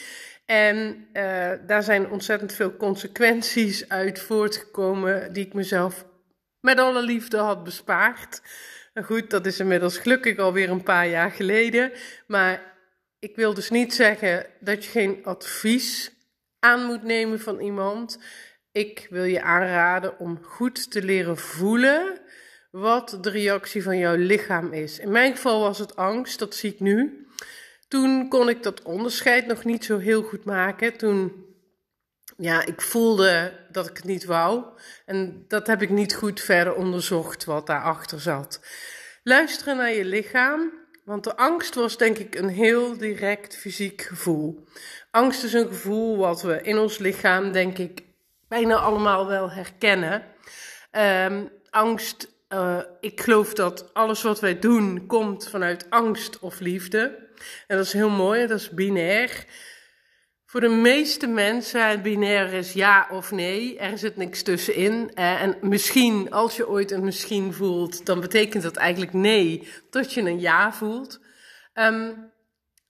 En 0.45 1.07
uh, 1.13 1.51
daar 1.67 1.83
zijn 1.83 2.09
ontzettend 2.09 2.53
veel 2.53 2.75
consequenties 2.75 3.89
uit 3.89 4.19
voortgekomen 4.19 5.33
die 5.33 5.45
ik 5.45 5.53
mezelf 5.53 6.05
met 6.59 6.79
alle 6.79 7.01
liefde 7.03 7.37
had 7.37 7.63
bespaard. 7.63 8.41
Nou 8.93 9.05
goed, 9.05 9.29
dat 9.29 9.45
is 9.45 9.59
inmiddels 9.59 9.97
gelukkig 9.97 10.37
alweer 10.37 10.69
een 10.69 10.83
paar 10.83 11.07
jaar 11.07 11.31
geleden. 11.31 11.91
Maar 12.27 12.75
ik 13.19 13.35
wil 13.35 13.53
dus 13.53 13.69
niet 13.69 13.93
zeggen 13.93 14.45
dat 14.59 14.83
je 14.85 14.89
geen 14.89 15.19
advies 15.23 16.11
aan 16.59 16.85
moet 16.85 17.03
nemen 17.03 17.39
van 17.39 17.59
iemand. 17.59 18.19
Ik 18.71 19.07
wil 19.09 19.23
je 19.23 19.41
aanraden 19.41 20.19
om 20.19 20.43
goed 20.43 20.91
te 20.91 21.03
leren 21.03 21.37
voelen 21.37 22.21
wat 22.71 23.17
de 23.21 23.29
reactie 23.29 23.83
van 23.83 23.97
jouw 23.97 24.15
lichaam 24.15 24.73
is. 24.73 24.99
In 24.99 25.11
mijn 25.11 25.35
geval 25.35 25.59
was 25.59 25.79
het 25.79 25.95
angst, 25.95 26.39
dat 26.39 26.55
zie 26.55 26.73
ik 26.73 26.79
nu. 26.79 27.27
Toen 27.87 28.29
kon 28.29 28.49
ik 28.49 28.63
dat 28.63 28.81
onderscheid 28.81 29.45
nog 29.45 29.63
niet 29.63 29.85
zo 29.85 29.97
heel 29.97 30.23
goed 30.23 30.45
maken. 30.45 30.97
Toen 30.97 31.45
ja, 32.37 32.65
ik 32.65 32.81
voelde 32.81 33.53
dat 33.71 33.89
ik 33.89 33.95
het 33.95 34.05
niet 34.05 34.25
wou. 34.25 34.63
En 35.05 35.45
dat 35.47 35.67
heb 35.67 35.81
ik 35.81 35.89
niet 35.89 36.15
goed 36.15 36.41
verder 36.41 36.73
onderzocht 36.73 37.45
wat 37.45 37.67
daarachter 37.67 38.19
zat. 38.19 38.59
Luisteren 39.23 39.77
naar 39.77 39.93
je 39.93 40.05
lichaam, 40.05 40.71
want 41.05 41.23
de 41.23 41.35
angst 41.35 41.75
was 41.75 41.97
denk 41.97 42.17
ik 42.17 42.35
een 42.35 42.49
heel 42.49 42.97
direct 42.97 43.55
fysiek 43.55 44.01
gevoel. 44.01 44.67
Angst 45.11 45.43
is 45.43 45.53
een 45.53 45.67
gevoel 45.67 46.17
wat 46.17 46.41
we 46.41 46.61
in 46.61 46.77
ons 46.77 46.97
lichaam 46.97 47.51
denk 47.51 47.77
ik 47.77 48.03
bijna 48.47 48.75
allemaal 48.75 49.27
wel 49.27 49.51
herkennen. 49.51 50.23
Um, 50.91 51.49
angst, 51.69 52.27
uh, 52.49 52.79
ik 52.99 53.21
geloof 53.21 53.53
dat 53.53 53.93
alles 53.93 54.21
wat 54.21 54.39
wij 54.39 54.59
doen 54.59 55.05
komt 55.07 55.49
vanuit 55.49 55.85
angst 55.89 56.39
of 56.39 56.59
liefde. 56.59 56.99
En 57.67 57.77
dat 57.77 57.85
is 57.85 57.93
heel 57.93 58.09
mooi, 58.09 58.47
dat 58.47 58.59
is 58.59 58.69
binair. 58.69 59.45
Voor 60.53 60.61
de 60.61 60.69
meeste 60.69 61.27
mensen 61.27 61.89
het 61.89 62.03
binair 62.03 62.53
is 62.53 62.73
ja 62.73 63.07
of 63.11 63.31
nee. 63.31 63.77
Er 63.77 63.97
zit 63.97 64.15
niks 64.15 64.43
tussenin. 64.43 65.13
En 65.13 65.57
misschien, 65.61 66.31
als 66.31 66.55
je 66.55 66.69
ooit 66.69 66.91
een 66.91 67.03
misschien 67.03 67.53
voelt, 67.53 68.05
dan 68.05 68.19
betekent 68.19 68.63
dat 68.63 68.75
eigenlijk 68.75 69.13
nee, 69.13 69.67
tot 69.89 70.13
je 70.13 70.21
een 70.21 70.39
ja 70.39 70.73
voelt. 70.73 71.19
Um, 71.73 72.31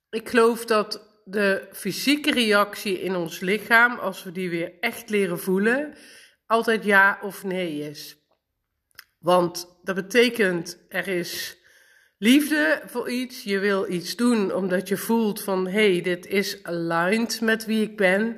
ik 0.09 0.29
geloof 0.29 0.65
dat 0.65 1.21
de 1.25 1.67
fysieke 1.71 2.31
reactie 2.31 3.01
in 3.01 3.15
ons 3.15 3.39
lichaam, 3.39 3.99
als 3.99 4.23
we 4.23 4.31
die 4.31 4.49
weer 4.49 4.71
echt 4.79 5.09
leren 5.09 5.39
voelen, 5.39 5.93
altijd 6.47 6.83
ja 6.83 7.19
of 7.21 7.43
nee 7.43 7.79
is. 7.79 8.17
Want 9.19 9.77
dat 9.83 9.95
betekent 9.95 10.85
er 10.89 11.07
is 11.07 11.57
Liefde 12.23 12.81
voor 12.85 13.09
iets, 13.09 13.43
je 13.43 13.59
wil 13.59 13.91
iets 13.91 14.15
doen 14.15 14.53
omdat 14.53 14.87
je 14.87 14.97
voelt 14.97 15.43
van 15.43 15.67
hé, 15.67 15.91
hey, 15.91 16.01
dit 16.01 16.27
is 16.27 16.63
aligned 16.63 17.41
met 17.41 17.65
wie 17.65 17.81
ik 17.81 17.97
ben. 17.97 18.37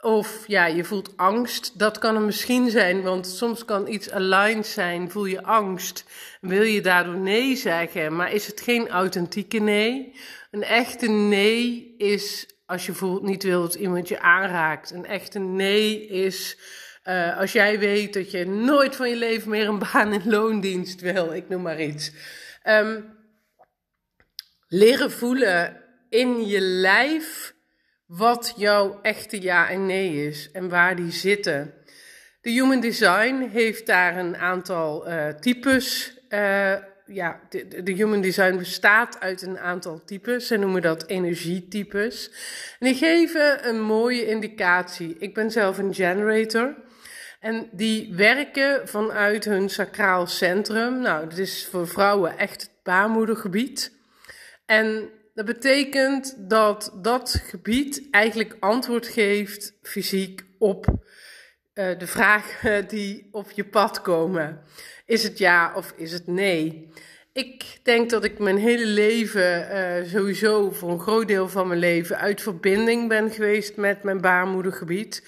Of 0.00 0.44
ja, 0.46 0.66
je 0.66 0.84
voelt 0.84 1.16
angst. 1.16 1.78
Dat 1.78 1.98
kan 1.98 2.14
er 2.14 2.20
misschien 2.20 2.70
zijn, 2.70 3.02
want 3.02 3.26
soms 3.26 3.64
kan 3.64 3.88
iets 3.88 4.10
aligned 4.10 4.66
zijn. 4.66 5.10
Voel 5.10 5.24
je 5.24 5.42
angst. 5.42 6.04
Wil 6.40 6.62
je 6.62 6.80
daardoor 6.80 7.16
nee 7.16 7.56
zeggen, 7.56 8.16
maar 8.16 8.32
is 8.32 8.46
het 8.46 8.60
geen 8.60 8.88
authentieke 8.88 9.58
nee? 9.58 10.12
Een 10.50 10.62
echte 10.62 11.06
nee 11.08 11.94
is 11.98 12.46
als 12.66 12.86
je 12.86 12.92
voelt 12.92 13.22
niet 13.22 13.42
wil 13.42 13.60
dat 13.60 13.74
iemand 13.74 14.08
je 14.08 14.20
aanraakt. 14.20 14.90
Een 14.90 15.06
echte 15.06 15.38
nee 15.38 16.06
is 16.06 16.58
uh, 17.04 17.38
als 17.38 17.52
jij 17.52 17.78
weet 17.78 18.14
dat 18.14 18.30
je 18.30 18.46
nooit 18.46 18.96
van 18.96 19.08
je 19.08 19.16
leven 19.16 19.50
meer 19.50 19.68
een 19.68 19.82
baan 19.92 20.12
in 20.12 20.30
loondienst 20.30 21.00
wil. 21.00 21.32
Ik 21.32 21.48
noem 21.48 21.62
maar 21.62 21.80
iets. 21.80 22.12
Um, 22.68 23.12
leren 24.68 25.10
voelen 25.10 25.82
in 26.08 26.46
je 26.46 26.60
lijf 26.60 27.54
wat 28.06 28.54
jouw 28.56 28.98
echte 29.02 29.42
ja 29.42 29.68
en 29.68 29.86
nee 29.86 30.26
is 30.26 30.50
en 30.52 30.68
waar 30.68 30.96
die 30.96 31.10
zitten. 31.10 31.74
De 32.40 32.50
Human 32.50 32.80
Design 32.80 33.48
heeft 33.52 33.86
daar 33.86 34.16
een 34.16 34.36
aantal 34.36 35.08
uh, 35.08 35.28
types. 35.28 36.16
Uh, 36.28 36.74
ja, 37.06 37.40
de, 37.48 37.82
de, 37.82 37.92
Human 37.92 38.20
Design 38.20 38.56
bestaat 38.56 39.20
uit 39.20 39.42
een 39.42 39.58
aantal 39.58 40.04
types. 40.04 40.46
Ze 40.46 40.56
noemen 40.56 40.82
dat 40.82 41.06
energietypes. 41.06 42.30
En 42.78 42.86
die 42.86 42.94
geven 42.94 43.68
een 43.68 43.80
mooie 43.80 44.26
indicatie. 44.26 45.16
Ik 45.18 45.34
ben 45.34 45.50
zelf 45.50 45.78
een 45.78 45.94
generator. 45.94 46.74
En 47.44 47.68
die 47.72 48.14
werken 48.14 48.88
vanuit 48.88 49.44
hun 49.44 49.70
sacraal 49.70 50.26
centrum. 50.26 51.00
Nou, 51.00 51.28
dat 51.28 51.38
is 51.38 51.68
voor 51.70 51.88
vrouwen 51.88 52.38
echt 52.38 52.62
het 52.62 52.70
baarmoedergebied. 52.82 53.92
En 54.66 55.10
dat 55.34 55.44
betekent 55.44 56.36
dat 56.38 56.92
dat 57.02 57.42
gebied 57.46 58.08
eigenlijk 58.10 58.56
antwoord 58.60 59.06
geeft 59.06 59.74
fysiek 59.82 60.42
op 60.58 60.86
uh, 60.86 61.98
de 61.98 62.06
vragen 62.06 62.88
die 62.94 63.28
op 63.32 63.50
je 63.50 63.64
pad 63.64 64.02
komen. 64.02 64.60
Is 65.06 65.22
het 65.22 65.38
ja 65.38 65.72
of 65.76 65.92
is 65.96 66.12
het 66.12 66.26
nee? 66.26 66.90
Ik 67.32 67.78
denk 67.82 68.10
dat 68.10 68.24
ik 68.24 68.38
mijn 68.38 68.58
hele 68.58 68.86
leven, 68.86 69.68
uh, 69.72 70.10
sowieso 70.10 70.70
voor 70.70 70.90
een 70.90 71.00
groot 71.00 71.28
deel 71.28 71.48
van 71.48 71.68
mijn 71.68 71.80
leven, 71.80 72.18
uit 72.18 72.40
verbinding 72.40 73.08
ben 73.08 73.30
geweest 73.30 73.76
met 73.76 74.02
mijn 74.02 74.20
baarmoedergebied. 74.20 75.22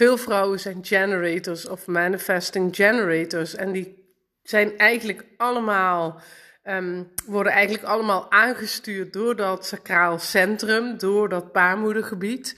Veel 0.00 0.16
vrouwen 0.16 0.60
zijn 0.60 0.78
generators 0.82 1.68
of 1.68 1.86
manifesting 1.86 2.76
generators. 2.76 3.54
En 3.54 3.72
die 3.72 4.14
zijn 4.42 4.78
eigenlijk 4.78 5.24
allemaal 5.36 6.20
um, 6.64 7.08
worden 7.26 7.52
eigenlijk 7.52 7.84
allemaal 7.84 8.30
aangestuurd 8.30 9.12
door 9.12 9.36
dat 9.36 9.66
sacraal 9.66 10.18
centrum, 10.18 10.98
door 10.98 11.28
dat 11.28 11.52
baarmoedergebied. 11.52 12.56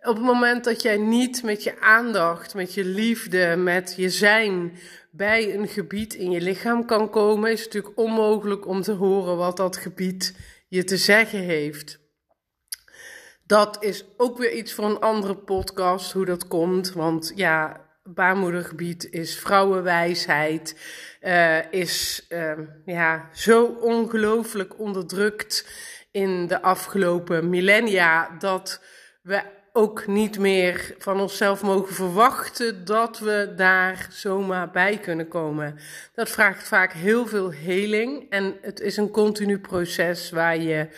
Op 0.00 0.14
het 0.14 0.24
moment 0.24 0.64
dat 0.64 0.82
jij 0.82 0.96
niet 0.96 1.42
met 1.42 1.62
je 1.62 1.80
aandacht, 1.80 2.54
met 2.54 2.74
je 2.74 2.84
liefde, 2.84 3.56
met 3.56 3.94
je 3.96 4.10
zijn 4.10 4.78
bij 5.10 5.54
een 5.54 5.68
gebied 5.68 6.14
in 6.14 6.30
je 6.30 6.40
lichaam 6.40 6.86
kan 6.86 7.10
komen, 7.10 7.52
is 7.52 7.64
het 7.64 7.72
natuurlijk 7.72 7.98
onmogelijk 7.98 8.66
om 8.66 8.82
te 8.82 8.92
horen 8.92 9.36
wat 9.36 9.56
dat 9.56 9.76
gebied 9.76 10.36
je 10.68 10.84
te 10.84 10.96
zeggen 10.96 11.38
heeft. 11.38 12.07
Dat 13.48 13.76
is 13.80 14.04
ook 14.16 14.38
weer 14.38 14.52
iets 14.52 14.72
voor 14.72 14.84
een 14.84 15.00
andere 15.00 15.36
podcast, 15.36 16.12
hoe 16.12 16.24
dat 16.24 16.48
komt. 16.48 16.92
Want 16.92 17.32
ja, 17.34 17.80
baarmoedergebied 18.02 19.10
is 19.10 19.38
vrouwenwijsheid, 19.38 20.76
uh, 21.22 21.72
is 21.72 22.26
uh, 22.28 22.52
ja, 22.84 23.28
zo 23.32 23.64
ongelooflijk 23.64 24.78
onderdrukt 24.78 25.68
in 26.10 26.46
de 26.46 26.62
afgelopen 26.62 27.48
millennia 27.48 28.36
dat 28.38 28.82
we 29.22 29.42
ook 29.72 30.06
niet 30.06 30.38
meer 30.38 30.94
van 30.98 31.20
onszelf 31.20 31.62
mogen 31.62 31.94
verwachten 31.94 32.84
dat 32.84 33.18
we 33.18 33.52
daar 33.56 34.06
zomaar 34.10 34.70
bij 34.70 34.98
kunnen 34.98 35.28
komen. 35.28 35.78
Dat 36.14 36.30
vraagt 36.30 36.68
vaak 36.68 36.92
heel 36.92 37.26
veel 37.26 37.50
heling 37.50 38.30
en 38.30 38.56
het 38.60 38.80
is 38.80 38.96
een 38.96 39.10
continu 39.10 39.58
proces 39.58 40.30
waar 40.30 40.58
je, 40.58 40.88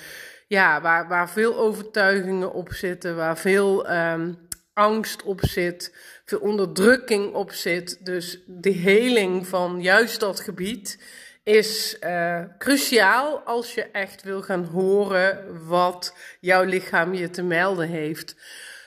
ja, 0.51 0.81
waar, 0.81 1.09
waar 1.09 1.31
veel 1.31 1.57
overtuigingen 1.57 2.53
op 2.53 2.73
zitten, 2.73 3.17
waar 3.17 3.39
veel 3.39 3.91
um, 3.91 4.39
angst 4.73 5.23
op 5.23 5.41
zit, 5.43 5.95
veel 6.25 6.39
onderdrukking 6.39 7.35
op 7.35 7.53
zit. 7.53 8.05
Dus 8.05 8.39
de 8.47 8.71
heling 8.71 9.47
van 9.47 9.83
juist 9.83 10.21
dat 10.21 10.41
gebied 10.41 10.99
is 11.43 11.97
uh, 12.01 12.43
cruciaal 12.59 13.39
als 13.39 13.75
je 13.75 13.83
echt 13.83 14.23
wil 14.23 14.43
gaan 14.43 14.65
horen 14.65 15.67
wat 15.67 16.17
jouw 16.41 16.65
lichaam 16.65 17.15
je 17.15 17.31
te 17.31 17.43
melden 17.43 17.89
heeft. 17.89 18.37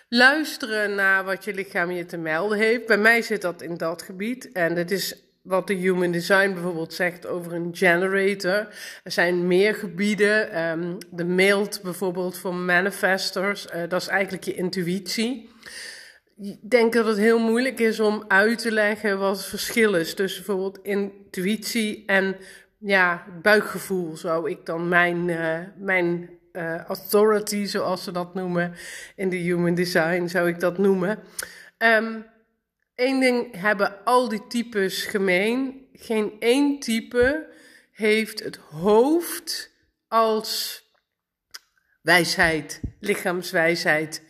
Luisteren 0.10 0.96
naar 0.96 1.24
wat 1.24 1.43
je 1.43 1.53
lichaam 1.53 1.91
je 1.91 2.05
te 2.05 2.17
melden 2.17 2.58
heeft. 2.58 2.86
Bij 2.86 2.98
mij 2.98 3.22
zit 3.22 3.41
dat 3.41 3.62
in 3.62 3.77
dat 3.77 4.01
gebied. 4.01 4.51
En 4.51 4.75
dat 4.75 4.91
is 4.91 5.24
wat 5.43 5.67
de 5.67 5.73
Human 5.73 6.12
Design 6.12 6.53
bijvoorbeeld 6.53 6.93
zegt 6.93 7.27
over 7.27 7.53
een 7.53 7.69
generator. 7.75 8.67
Er 9.03 9.12
zijn 9.12 9.47
meer 9.47 9.75
gebieden. 9.75 10.62
Um, 10.69 10.97
de 11.12 11.25
mailt 11.25 11.79
bijvoorbeeld 11.83 12.38
voor 12.38 12.55
manifestors. 12.55 13.67
Uh, 13.75 13.81
dat 13.88 14.01
is 14.01 14.07
eigenlijk 14.07 14.43
je 14.43 14.53
intuïtie 14.53 15.51
ik 16.38 16.69
denk 16.69 16.93
dat 16.93 17.05
het 17.05 17.17
heel 17.17 17.39
moeilijk 17.39 17.79
is 17.79 18.00
om 18.00 18.23
uit 18.27 18.57
te 18.57 18.71
leggen 18.71 19.19
wat 19.19 19.38
het 19.38 19.45
verschil 19.45 19.95
is 19.95 20.13
tussen 20.13 20.45
bijvoorbeeld 20.45 20.79
intuïtie 20.83 22.03
en 22.05 22.35
ja, 22.77 23.25
buikgevoel, 23.41 24.17
zou 24.17 24.50
ik 24.50 24.65
dan 24.65 24.88
mijn, 24.88 25.27
uh, 25.27 25.59
mijn 25.77 26.29
uh, 26.53 26.81
authority, 26.81 27.65
zoals 27.65 28.03
ze 28.03 28.12
dat 28.12 28.33
noemen 28.33 28.73
in 29.15 29.29
de 29.29 29.35
human 29.35 29.75
design, 29.75 30.27
zou 30.27 30.47
ik 30.47 30.59
dat 30.59 30.77
noemen. 30.77 31.19
Um, 31.77 32.25
één 33.03 33.19
ding 33.19 33.55
hebben 33.55 34.03
al 34.03 34.29
die 34.29 34.48
types 34.48 35.05
gemeen. 35.05 35.88
Geen 35.93 36.33
één 36.39 36.79
type 36.79 37.50
heeft 37.91 38.43
het 38.43 38.55
hoofd 38.55 39.72
als 40.07 40.81
wijsheid, 42.01 42.81
lichaamswijsheid. 43.00 44.22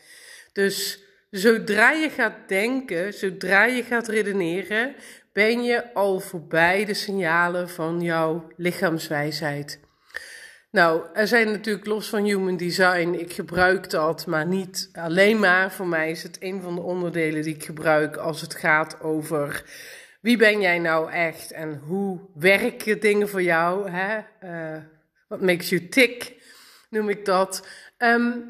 Dus 0.53 1.03
zodra 1.29 1.91
je 1.91 2.09
gaat 2.09 2.47
denken, 2.47 3.13
zodra 3.13 3.65
je 3.65 3.83
gaat 3.83 4.07
redeneren, 4.07 4.95
ben 5.33 5.63
je 5.63 5.93
al 5.93 6.19
voorbij 6.19 6.85
de 6.85 6.93
signalen 6.93 7.69
van 7.69 8.01
jouw 8.01 8.47
lichaamswijsheid. 8.57 9.79
Nou, 10.73 11.05
er 11.13 11.27
zijn 11.27 11.51
natuurlijk 11.51 11.85
los 11.85 12.09
van 12.09 12.23
human 12.23 12.57
design, 12.57 13.13
ik 13.13 13.33
gebruik 13.33 13.89
dat, 13.89 14.25
maar 14.25 14.45
niet 14.45 14.89
alleen 14.93 15.39
maar. 15.39 15.71
Voor 15.71 15.87
mij 15.87 16.11
is 16.11 16.23
het 16.23 16.37
een 16.39 16.61
van 16.61 16.75
de 16.75 16.81
onderdelen 16.81 17.41
die 17.41 17.55
ik 17.55 17.63
gebruik 17.63 18.15
als 18.15 18.41
het 18.41 18.55
gaat 18.55 19.01
over 19.01 19.63
wie 20.21 20.37
ben 20.37 20.61
jij 20.61 20.79
nou 20.79 21.11
echt 21.11 21.51
en 21.51 21.77
hoe 21.77 22.19
werken 22.33 22.99
dingen 22.99 23.29
voor 23.29 23.41
jou? 23.41 23.89
Uh, 23.89 24.77
what 25.27 25.41
makes 25.41 25.69
you 25.69 25.87
tick, 25.89 26.35
noem 26.89 27.09
ik 27.09 27.25
dat. 27.25 27.67
Um, 27.97 28.45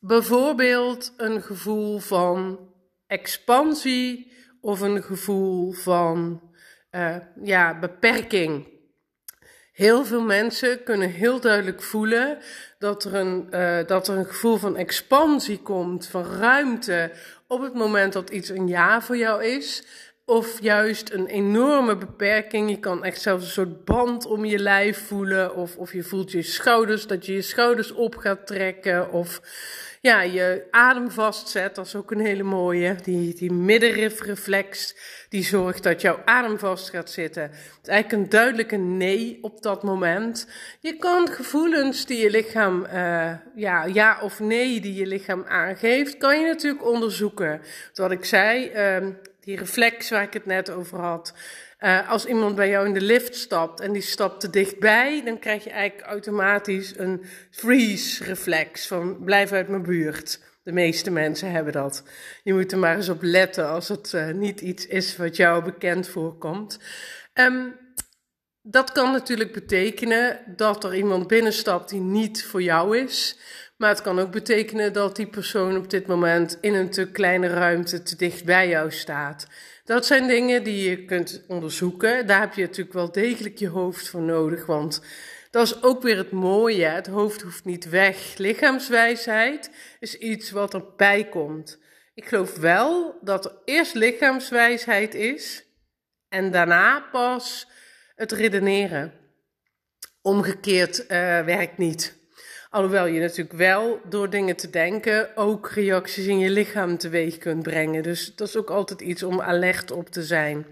bijvoorbeeld 0.00 1.14
een 1.16 1.42
gevoel 1.42 1.98
van 1.98 2.58
expansie 3.06 4.32
of 4.60 4.80
een 4.80 5.02
gevoel 5.02 5.72
van 5.72 6.42
uh, 6.90 7.16
ja, 7.42 7.78
beperking. 7.78 8.77
Heel 9.78 10.04
veel 10.04 10.22
mensen 10.22 10.82
kunnen 10.82 11.10
heel 11.10 11.40
duidelijk 11.40 11.82
voelen 11.82 12.38
dat 12.78 13.04
er, 13.04 13.14
een, 13.14 13.46
uh, 13.50 13.78
dat 13.86 14.08
er 14.08 14.16
een 14.16 14.26
gevoel 14.26 14.56
van 14.56 14.76
expansie 14.76 15.58
komt, 15.58 16.06
van 16.06 16.24
ruimte, 16.24 17.10
op 17.46 17.60
het 17.60 17.74
moment 17.74 18.12
dat 18.12 18.30
iets 18.30 18.48
een 18.48 18.68
ja 18.68 19.02
voor 19.02 19.16
jou 19.16 19.44
is. 19.44 19.84
Of 20.24 20.62
juist 20.62 21.12
een 21.12 21.26
enorme 21.26 21.96
beperking. 21.96 22.70
Je 22.70 22.78
kan 22.78 23.04
echt 23.04 23.20
zelfs 23.20 23.44
een 23.44 23.50
soort 23.50 23.84
band 23.84 24.26
om 24.26 24.44
je 24.44 24.58
lijf 24.58 25.06
voelen. 25.06 25.54
Of, 25.54 25.76
of 25.76 25.92
je 25.92 26.02
voelt 26.02 26.30
je 26.30 26.42
schouders, 26.42 27.06
dat 27.06 27.26
je 27.26 27.32
je 27.32 27.42
schouders 27.42 27.92
op 27.92 28.16
gaat 28.16 28.46
trekken. 28.46 29.12
Of 29.12 29.40
ja, 30.00 30.22
je 30.22 30.66
adem 30.70 31.10
vastzet. 31.10 31.74
Dat 31.74 31.86
is 31.86 31.94
ook 31.94 32.10
een 32.10 32.20
hele 32.20 32.42
mooie. 32.42 32.96
Die, 33.02 33.34
die 33.34 33.52
middenrifreflex, 33.52 34.96
die 35.28 35.42
zorgt 35.42 35.82
dat 35.82 36.00
jouw 36.00 36.20
adem 36.24 36.58
vast 36.58 36.90
gaat 36.90 37.10
zitten. 37.10 37.42
Het 37.42 37.78
is 37.82 37.88
eigenlijk 37.88 38.22
een 38.22 38.28
duidelijke 38.28 38.76
nee 38.76 39.38
op 39.42 39.62
dat 39.62 39.82
moment. 39.82 40.48
Je 40.80 40.96
kan 40.96 41.28
gevoelens 41.28 42.06
die 42.06 42.18
je 42.18 42.30
lichaam, 42.30 42.86
uh, 42.92 43.32
ja, 43.54 43.84
ja 43.84 44.18
of 44.20 44.40
nee 44.40 44.80
die 44.80 44.94
je 44.94 45.06
lichaam 45.06 45.44
aangeeft, 45.44 46.16
kan 46.16 46.40
je 46.40 46.46
natuurlijk 46.46 46.86
onderzoeken. 46.86 47.60
Wat 47.94 48.10
ik 48.10 48.24
zei, 48.24 48.70
uh, 48.74 49.06
die 49.40 49.56
reflex 49.56 50.10
waar 50.10 50.22
ik 50.22 50.32
het 50.32 50.46
net 50.46 50.70
over 50.70 50.98
had. 50.98 51.34
Uh, 51.78 52.10
als 52.10 52.26
iemand 52.26 52.54
bij 52.54 52.68
jou 52.68 52.86
in 52.86 52.94
de 52.94 53.00
lift 53.00 53.36
stapt 53.36 53.80
en 53.80 53.92
die 53.92 54.02
stapt 54.02 54.40
te 54.40 54.50
dichtbij, 54.50 55.22
dan 55.24 55.38
krijg 55.38 55.64
je 55.64 55.70
eigenlijk 55.70 56.08
automatisch 56.08 56.98
een 56.98 57.24
freeze-reflex 57.50 58.86
van 58.86 59.24
blijf 59.24 59.52
uit 59.52 59.68
mijn 59.68 59.82
buurt. 59.82 60.40
De 60.62 60.72
meeste 60.72 61.10
mensen 61.10 61.50
hebben 61.50 61.72
dat. 61.72 62.02
Je 62.42 62.54
moet 62.54 62.72
er 62.72 62.78
maar 62.78 62.96
eens 62.96 63.08
op 63.08 63.22
letten 63.22 63.68
als 63.68 63.88
het 63.88 64.12
uh, 64.12 64.30
niet 64.30 64.60
iets 64.60 64.86
is 64.86 65.16
wat 65.16 65.36
jou 65.36 65.64
bekend 65.64 66.08
voorkomt. 66.08 66.78
Um, 67.34 67.74
dat 68.62 68.92
kan 68.92 69.12
natuurlijk 69.12 69.52
betekenen 69.52 70.40
dat 70.56 70.84
er 70.84 70.94
iemand 70.94 71.26
binnenstapt 71.26 71.90
die 71.90 72.00
niet 72.00 72.44
voor 72.44 72.62
jou 72.62 72.98
is. 72.98 73.38
Maar 73.78 73.88
het 73.88 74.02
kan 74.02 74.18
ook 74.18 74.30
betekenen 74.30 74.92
dat 74.92 75.16
die 75.16 75.26
persoon 75.26 75.76
op 75.76 75.90
dit 75.90 76.06
moment 76.06 76.58
in 76.60 76.74
een 76.74 76.90
te 76.90 77.10
kleine 77.10 77.46
ruimte 77.46 78.02
te 78.02 78.16
dicht 78.16 78.44
bij 78.44 78.68
jou 78.68 78.90
staat. 78.90 79.46
Dat 79.84 80.06
zijn 80.06 80.26
dingen 80.26 80.64
die 80.64 80.90
je 80.90 81.04
kunt 81.04 81.44
onderzoeken. 81.48 82.26
Daar 82.26 82.40
heb 82.40 82.54
je 82.54 82.62
natuurlijk 82.62 82.92
wel 82.92 83.12
degelijk 83.12 83.58
je 83.58 83.68
hoofd 83.68 84.08
voor 84.08 84.22
nodig, 84.22 84.66
want 84.66 85.02
dat 85.50 85.66
is 85.66 85.82
ook 85.82 86.02
weer 86.02 86.16
het 86.16 86.30
mooie. 86.30 86.84
Het 86.84 87.06
hoofd 87.06 87.42
hoeft 87.42 87.64
niet 87.64 87.88
weg. 87.88 88.36
Lichaamswijsheid 88.36 89.70
is 90.00 90.18
iets 90.18 90.50
wat 90.50 90.74
erbij 90.74 91.28
komt. 91.28 91.78
Ik 92.14 92.26
geloof 92.26 92.56
wel 92.56 93.18
dat 93.20 93.44
er 93.44 93.52
eerst 93.64 93.94
lichaamswijsheid 93.94 95.14
is 95.14 95.64
en 96.28 96.50
daarna 96.50 97.00
pas 97.00 97.68
het 98.14 98.32
redeneren. 98.32 99.12
Omgekeerd 100.22 101.00
uh, 101.00 101.08
werkt 101.44 101.78
niet. 101.78 102.17
Alhoewel 102.70 103.06
je 103.06 103.20
natuurlijk 103.20 103.52
wel 103.52 104.00
door 104.08 104.30
dingen 104.30 104.56
te 104.56 104.70
denken 104.70 105.36
ook 105.36 105.70
reacties 105.70 106.26
in 106.26 106.38
je 106.38 106.50
lichaam 106.50 106.98
teweeg 106.98 107.38
kunt 107.38 107.62
brengen. 107.62 108.02
Dus 108.02 108.34
dat 108.34 108.48
is 108.48 108.56
ook 108.56 108.70
altijd 108.70 109.00
iets 109.00 109.22
om 109.22 109.40
alert 109.40 109.90
op 109.90 110.08
te 110.08 110.22
zijn. 110.22 110.66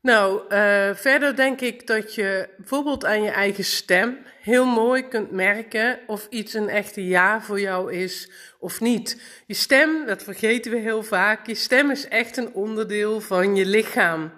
Nou, 0.00 0.40
uh, 0.48 0.94
verder 0.94 1.36
denk 1.36 1.60
ik 1.60 1.86
dat 1.86 2.14
je 2.14 2.48
bijvoorbeeld 2.56 3.04
aan 3.04 3.22
je 3.22 3.30
eigen 3.30 3.64
stem 3.64 4.18
heel 4.40 4.64
mooi 4.64 5.08
kunt 5.08 5.30
merken 5.30 5.98
of 6.06 6.26
iets 6.30 6.54
een 6.54 6.68
echte 6.68 7.06
ja 7.06 7.40
voor 7.40 7.60
jou 7.60 7.92
is 7.92 8.30
of 8.58 8.80
niet. 8.80 9.20
Je 9.46 9.54
stem, 9.54 10.06
dat 10.06 10.22
vergeten 10.22 10.70
we 10.70 10.78
heel 10.78 11.02
vaak, 11.02 11.46
je 11.46 11.54
stem 11.54 11.90
is 11.90 12.08
echt 12.08 12.36
een 12.36 12.52
onderdeel 12.52 13.20
van 13.20 13.56
je 13.56 13.66
lichaam. 13.66 14.32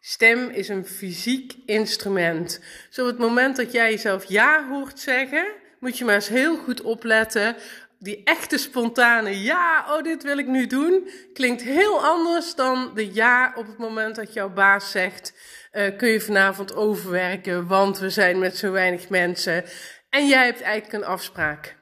Stem 0.00 0.48
is 0.48 0.68
een 0.68 0.86
fysiek 0.86 1.54
instrument. 1.66 2.60
Zo 2.90 3.02
op 3.02 3.06
het 3.06 3.18
moment 3.18 3.56
dat 3.56 3.72
jij 3.72 3.90
jezelf 3.90 4.24
ja 4.24 4.68
hoort 4.68 4.98
zeggen, 4.98 5.46
moet 5.82 5.98
je 5.98 6.04
maar 6.04 6.14
eens 6.14 6.28
heel 6.28 6.56
goed 6.56 6.82
opletten. 6.82 7.56
Die 7.98 8.22
echte 8.24 8.58
spontane 8.58 9.42
ja, 9.42 9.84
oh 9.88 10.02
dit 10.02 10.22
wil 10.22 10.38
ik 10.38 10.46
nu 10.46 10.66
doen, 10.66 11.10
klinkt 11.32 11.62
heel 11.62 12.04
anders 12.04 12.54
dan 12.54 12.90
de 12.94 13.12
ja 13.12 13.52
op 13.56 13.66
het 13.66 13.78
moment 13.78 14.16
dat 14.16 14.32
jouw 14.32 14.50
baas 14.50 14.90
zegt, 14.90 15.34
uh, 15.72 15.96
kun 15.96 16.08
je 16.08 16.20
vanavond 16.20 16.74
overwerken, 16.74 17.66
want 17.66 17.98
we 17.98 18.10
zijn 18.10 18.38
met 18.38 18.56
zo 18.56 18.70
weinig 18.70 19.08
mensen 19.08 19.64
en 20.10 20.26
jij 20.26 20.44
hebt 20.44 20.60
eigenlijk 20.60 21.04
een 21.04 21.10
afspraak. 21.10 21.76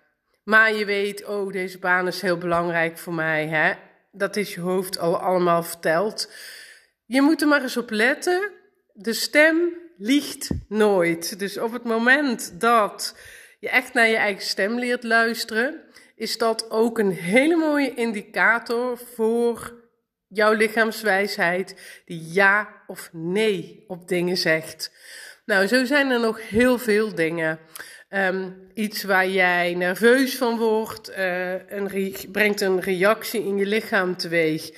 Maar 0.45 0.75
je 0.75 0.85
weet, 0.85 1.25
oh 1.25 1.53
deze 1.53 1.79
baan 1.79 2.07
is 2.07 2.21
heel 2.21 2.39
belangrijk 2.39 2.99
voor 2.99 3.15
mij, 3.15 3.47
hè? 3.47 3.73
dat 4.13 4.37
is 4.37 4.55
je 4.55 4.61
hoofd 4.61 4.99
al 4.99 5.19
allemaal 5.19 5.63
verteld. 5.63 6.33
Je 7.07 7.23
moet 7.23 7.41
er 7.41 7.49
maar 7.49 7.63
eens 7.63 7.77
op 7.77 7.91
letten. 7.91 8.51
De 8.93 9.13
stem 9.13 9.57
liegt 9.97 10.51
nooit. 10.69 11.39
Dus 11.39 11.59
op 11.59 11.73
het 11.73 11.85
moment 11.85 12.61
dat 12.61 13.17
je 13.61 13.69
echt 13.69 13.93
naar 13.93 14.09
je 14.09 14.17
eigen 14.17 14.43
stem 14.43 14.79
leert 14.79 15.05
luisteren, 15.05 15.81
is 16.17 16.39
dat 16.39 16.71
ook 16.71 16.99
een 16.99 17.13
hele 17.13 17.57
mooie 17.57 17.95
indicator 17.95 18.99
voor 19.15 19.75
jouw 20.29 20.53
lichaamswijsheid 20.53 22.03
die 22.05 22.33
ja 22.33 22.83
of 22.87 23.11
nee 23.13 23.85
op 23.87 24.09
dingen 24.09 24.37
zegt. 24.37 24.93
Nou, 25.45 25.67
zo 25.67 25.85
zijn 25.85 26.11
er 26.11 26.21
nog 26.21 26.49
heel 26.49 26.79
veel 26.79 27.15
dingen. 27.15 27.59
Um, 28.11 28.71
iets 28.75 29.03
waar 29.03 29.29
jij 29.29 29.75
nerveus 29.75 30.37
van 30.37 30.59
wordt, 30.59 31.11
uh, 31.11 31.71
een 31.71 32.15
brengt 32.33 32.61
een 32.61 32.81
reactie 32.81 33.45
in 33.45 33.57
je 33.57 33.67
lichaam 33.67 34.17
teweeg. 34.17 34.71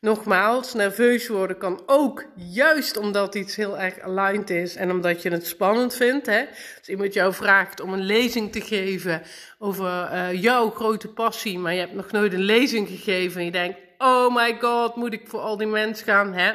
Nogmaals, 0.00 0.74
nerveus 0.74 1.28
worden 1.28 1.58
kan 1.58 1.82
ook 1.86 2.24
juist 2.36 2.96
omdat 2.96 3.34
iets 3.34 3.56
heel 3.56 3.78
erg 3.78 4.00
aligned 4.00 4.50
is 4.50 4.76
en 4.76 4.90
omdat 4.90 5.22
je 5.22 5.30
het 5.30 5.46
spannend 5.46 5.94
vindt. 5.94 6.26
Hè? 6.26 6.44
Als 6.78 6.88
iemand 6.88 7.14
jou 7.14 7.34
vraagt 7.34 7.80
om 7.80 7.92
een 7.92 8.04
lezing 8.04 8.52
te 8.52 8.60
geven 8.60 9.22
over 9.58 9.86
uh, 9.86 10.42
jouw 10.42 10.70
grote 10.70 11.08
passie, 11.08 11.58
maar 11.58 11.72
je 11.72 11.80
hebt 11.80 11.94
nog 11.94 12.10
nooit 12.10 12.32
een 12.32 12.42
lezing 12.42 12.88
gegeven 12.88 13.38
en 13.38 13.44
je 13.44 13.52
denkt, 13.52 13.78
oh 13.98 14.34
my 14.34 14.58
god, 14.60 14.96
moet 14.96 15.12
ik 15.12 15.28
voor 15.28 15.40
al 15.40 15.56
die 15.56 15.66
mensen 15.66 16.06
gaan? 16.06 16.32
Hè? 16.32 16.52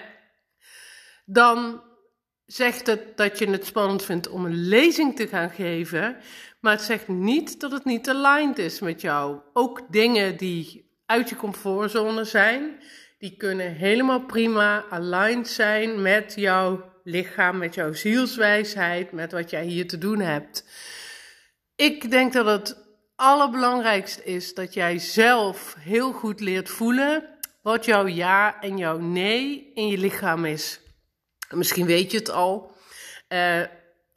Dan 1.26 1.82
zegt 2.46 2.88
het 2.88 3.18
dat 3.18 3.40
je 3.40 3.50
het 3.50 3.66
spannend 3.66 4.04
vindt 4.04 4.30
om 4.30 4.46
een 4.46 4.68
lezing 4.68 5.16
te 5.16 5.28
gaan 5.28 5.50
geven, 5.50 6.18
maar 6.60 6.72
het 6.72 6.82
zegt 6.82 7.08
niet 7.08 7.60
dat 7.60 7.72
het 7.72 7.86
niet 7.86 8.10
aligned 8.10 8.58
is 8.58 8.80
met 8.80 9.02
jou. 9.02 9.40
Ook 9.54 9.82
dingen 9.90 10.38
die 10.38 10.94
uit 11.06 11.30
je 11.30 11.36
comfortzone 11.36 12.24
zijn 12.24 12.80
die 13.26 13.38
kunnen 13.38 13.74
helemaal 13.74 14.26
prima 14.26 14.86
aligned 14.90 15.48
zijn 15.48 16.02
met 16.02 16.34
jouw 16.36 16.92
lichaam, 17.04 17.58
met 17.58 17.74
jouw 17.74 17.94
zielswijsheid, 17.94 19.12
met 19.12 19.32
wat 19.32 19.50
jij 19.50 19.66
hier 19.66 19.88
te 19.88 19.98
doen 19.98 20.20
hebt. 20.20 20.64
Ik 21.76 22.12
denk 22.12 22.34
dat 22.34 22.46
het 22.46 22.78
allerbelangrijkste 23.16 24.24
is 24.24 24.54
dat 24.54 24.74
jij 24.74 25.00
zelf 25.00 25.76
heel 25.80 26.12
goed 26.12 26.40
leert 26.40 26.70
voelen 26.70 27.30
wat 27.62 27.86
jouw 27.86 28.08
ja 28.08 28.62
en 28.62 28.78
jouw 28.78 28.98
nee 28.98 29.72
in 29.74 29.88
je 29.88 29.98
lichaam 29.98 30.46
is. 30.46 30.80
Misschien 31.50 31.86
weet 31.86 32.12
je 32.12 32.18
het 32.18 32.30
al. 32.30 32.72
Uh, 33.30 33.62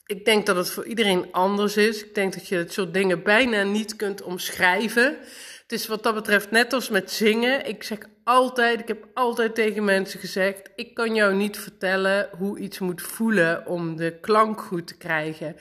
ik 0.07 0.25
denk 0.25 0.47
dat 0.47 0.57
het 0.57 0.71
voor 0.71 0.87
iedereen 0.87 1.33
anders 1.33 1.77
is. 1.77 2.05
Ik 2.05 2.14
denk 2.14 2.33
dat 2.33 2.49
je 2.49 2.57
het 2.57 2.73
soort 2.73 2.94
dingen 2.94 3.23
bijna 3.23 3.62
niet 3.62 3.97
kunt 3.97 4.23
omschrijven. 4.23 5.18
Het 5.62 5.73
is 5.73 5.87
wat 5.87 6.03
dat 6.03 6.14
betreft 6.14 6.51
net 6.51 6.73
als 6.73 6.88
met 6.88 7.11
zingen. 7.11 7.66
Ik 7.66 7.83
zeg 7.83 7.99
altijd, 8.29 8.81
ik 8.81 8.88
heb 8.88 9.07
altijd 9.14 9.55
tegen 9.55 9.85
mensen 9.85 10.21
gezegd: 10.21 10.71
ik 10.75 10.95
kan 10.95 11.14
jou 11.14 11.35
niet 11.35 11.59
vertellen 11.59 12.29
hoe 12.38 12.59
iets 12.59 12.79
moet 12.79 13.03
voelen 13.03 13.67
om 13.67 13.97
de 13.97 14.19
klank 14.21 14.61
goed 14.61 14.87
te 14.87 14.97
krijgen. 14.97 15.57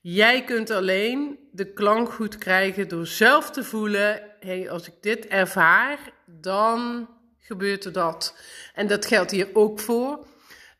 Jij 0.00 0.44
kunt 0.44 0.70
alleen 0.70 1.38
de 1.52 1.72
klank 1.72 2.12
goed 2.12 2.38
krijgen 2.38 2.88
door 2.88 3.06
zelf 3.06 3.50
te 3.50 3.64
voelen: 3.64 4.22
hey, 4.40 4.70
als 4.70 4.86
ik 4.86 4.94
dit 5.00 5.26
ervaar, 5.26 5.98
dan 6.26 7.08
gebeurt 7.38 7.84
er 7.84 7.92
dat. 7.92 8.38
En 8.74 8.86
dat 8.86 9.06
geldt 9.06 9.30
hier 9.30 9.48
ook 9.52 9.80
voor. 9.80 10.26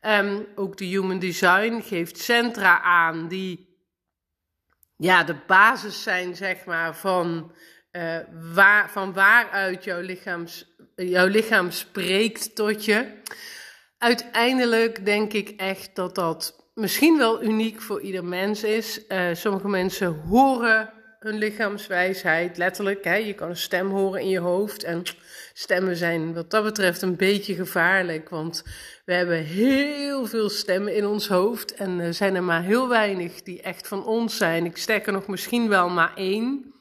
Um, 0.01 0.47
ook 0.55 0.77
de 0.77 0.85
Human 0.85 1.19
Design 1.19 1.81
geeft 1.81 2.17
centra 2.17 2.81
aan 2.81 3.27
die 3.27 3.69
ja, 4.97 5.23
de 5.23 5.35
basis 5.47 6.03
zijn, 6.03 6.35
zeg 6.35 6.65
maar, 6.65 6.95
van, 6.95 7.51
uh, 7.91 8.17
waar, 8.53 8.89
van 8.89 9.13
waaruit 9.13 9.83
jouw, 9.83 10.01
lichaams, 10.01 10.70
jouw 11.09 11.27
lichaam 11.27 11.71
spreekt 11.71 12.55
tot 12.55 12.85
je. 12.85 13.05
Uiteindelijk 13.97 15.05
denk 15.05 15.33
ik 15.33 15.49
echt 15.49 15.95
dat 15.95 16.15
dat 16.15 16.69
misschien 16.73 17.17
wel 17.17 17.43
uniek 17.43 17.81
voor 17.81 18.01
ieder 18.01 18.25
mens 18.25 18.63
is. 18.63 19.01
Uh, 19.07 19.27
sommige 19.33 19.67
mensen 19.67 20.21
horen 20.27 20.93
hun 21.19 21.37
lichaamswijsheid, 21.37 22.57
letterlijk. 22.57 23.03
Hè? 23.03 23.15
Je 23.15 23.33
kan 23.33 23.49
een 23.49 23.57
stem 23.57 23.89
horen 23.89 24.21
in 24.21 24.29
je 24.29 24.39
hoofd. 24.39 24.83
En 24.83 25.03
stemmen 25.53 25.95
zijn 25.95 26.33
wat 26.33 26.51
dat 26.51 26.63
betreft 26.63 27.01
een 27.01 27.15
beetje 27.15 27.55
gevaarlijk. 27.55 28.29
Want 28.29 28.63
we 29.05 29.13
hebben 29.13 29.43
heel 29.43 30.25
veel 30.25 30.49
stemmen 30.49 30.95
in 30.95 31.05
ons 31.05 31.27
hoofd. 31.27 31.73
En 31.73 31.99
er 31.99 32.13
zijn 32.13 32.35
er 32.35 32.43
maar 32.43 32.63
heel 32.63 32.87
weinig 32.87 33.41
die 33.41 33.61
echt 33.61 33.87
van 33.87 34.05
ons 34.05 34.37
zijn. 34.37 34.65
Ik 34.65 34.77
stek 34.77 35.05
er 35.05 35.13
nog 35.13 35.27
misschien 35.27 35.69
wel 35.69 35.89
maar 35.89 36.11
één. 36.15 36.73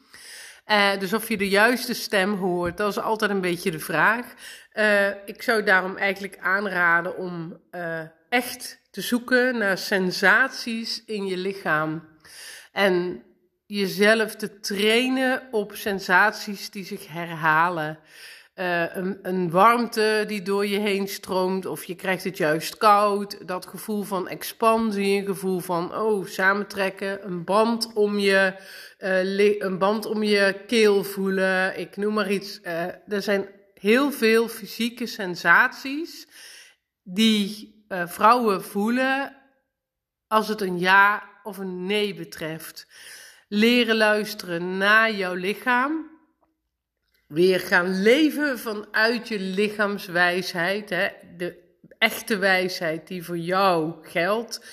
Uh, 0.71 0.99
dus 0.99 1.13
of 1.13 1.29
je 1.29 1.37
de 1.37 1.49
juiste 1.49 1.95
stem 1.95 2.35
hoort, 2.35 2.77
dat 2.77 2.91
is 2.91 2.99
altijd 2.99 3.31
een 3.31 3.41
beetje 3.41 3.71
de 3.71 3.79
vraag. 3.79 4.27
Uh, 4.75 5.09
ik 5.09 5.43
zou 5.43 5.63
daarom 5.63 5.97
eigenlijk 5.97 6.39
aanraden 6.39 7.17
om 7.17 7.61
uh, 7.73 8.01
echt 8.29 8.81
te 8.91 9.01
zoeken 9.01 9.59
naar 9.59 9.79
sensaties 9.79 11.03
in 11.07 11.27
je 11.27 11.37
lichaam. 11.37 12.09
En 12.73 13.23
jezelf 13.67 14.35
te 14.35 14.61
trainen 14.61 15.43
op 15.51 15.75
sensaties 15.75 16.71
die 16.71 16.85
zich 16.85 17.09
herhalen. 17.09 17.99
Uh, 18.61 18.97
een, 18.97 19.19
een, 19.23 19.51
warmte 19.51 20.25
die 20.27 20.43
door 20.43 20.67
je 20.67 20.79
heen 20.79 21.09
stroomt, 21.09 21.67
of 21.67 21.85
je 21.85 21.95
krijgt 21.95 22.25
het 22.25 22.37
juist 22.37 22.77
koud. 22.77 23.47
Dat 23.47 23.67
gevoel 23.67 24.03
van 24.03 24.29
expansie, 24.29 25.19
een 25.19 25.27
gevoel 25.27 25.59
van 25.59 25.95
oh, 25.95 26.27
samentrekken, 26.27 27.27
een 27.27 27.45
band 27.45 27.93
om 27.93 28.19
je, 28.19 28.55
uh, 28.99 29.61
een 29.61 29.79
band 29.79 30.07
om 30.07 30.23
je 30.23 30.65
keel 30.67 31.05
voelen. 31.05 31.79
Ik 31.79 31.97
noem 31.97 32.15
maar 32.15 32.31
iets. 32.31 32.61
Uh, 32.63 32.85
er 32.85 33.23
zijn 33.23 33.49
heel 33.75 34.13
veel 34.13 34.49
fysieke 34.49 35.07
sensaties 35.07 36.29
die 37.03 37.79
vrouwen 37.89 38.65
voelen 38.65 39.37
als 40.27 40.49
het 40.49 40.61
een 40.61 40.79
ja 40.79 41.23
of 41.43 41.59
een 41.59 41.87
nee 41.87 42.15
betreft 42.15 42.87
leren 43.49 43.97
luisteren 43.97 44.77
naar 44.77 45.13
jouw 45.13 45.35
lichaam. 45.35 46.20
Weer 47.31 47.61
gaan 47.61 48.03
leven 48.03 48.59
vanuit 48.59 49.29
je 49.29 49.41
lichaamswijsheid, 49.41 50.91
hè? 50.91 51.09
de 51.37 51.57
echte 51.99 52.39
wijsheid 52.39 53.07
die 53.07 53.25
voor 53.25 53.39
jou 53.39 53.95
geldt. 54.03 54.65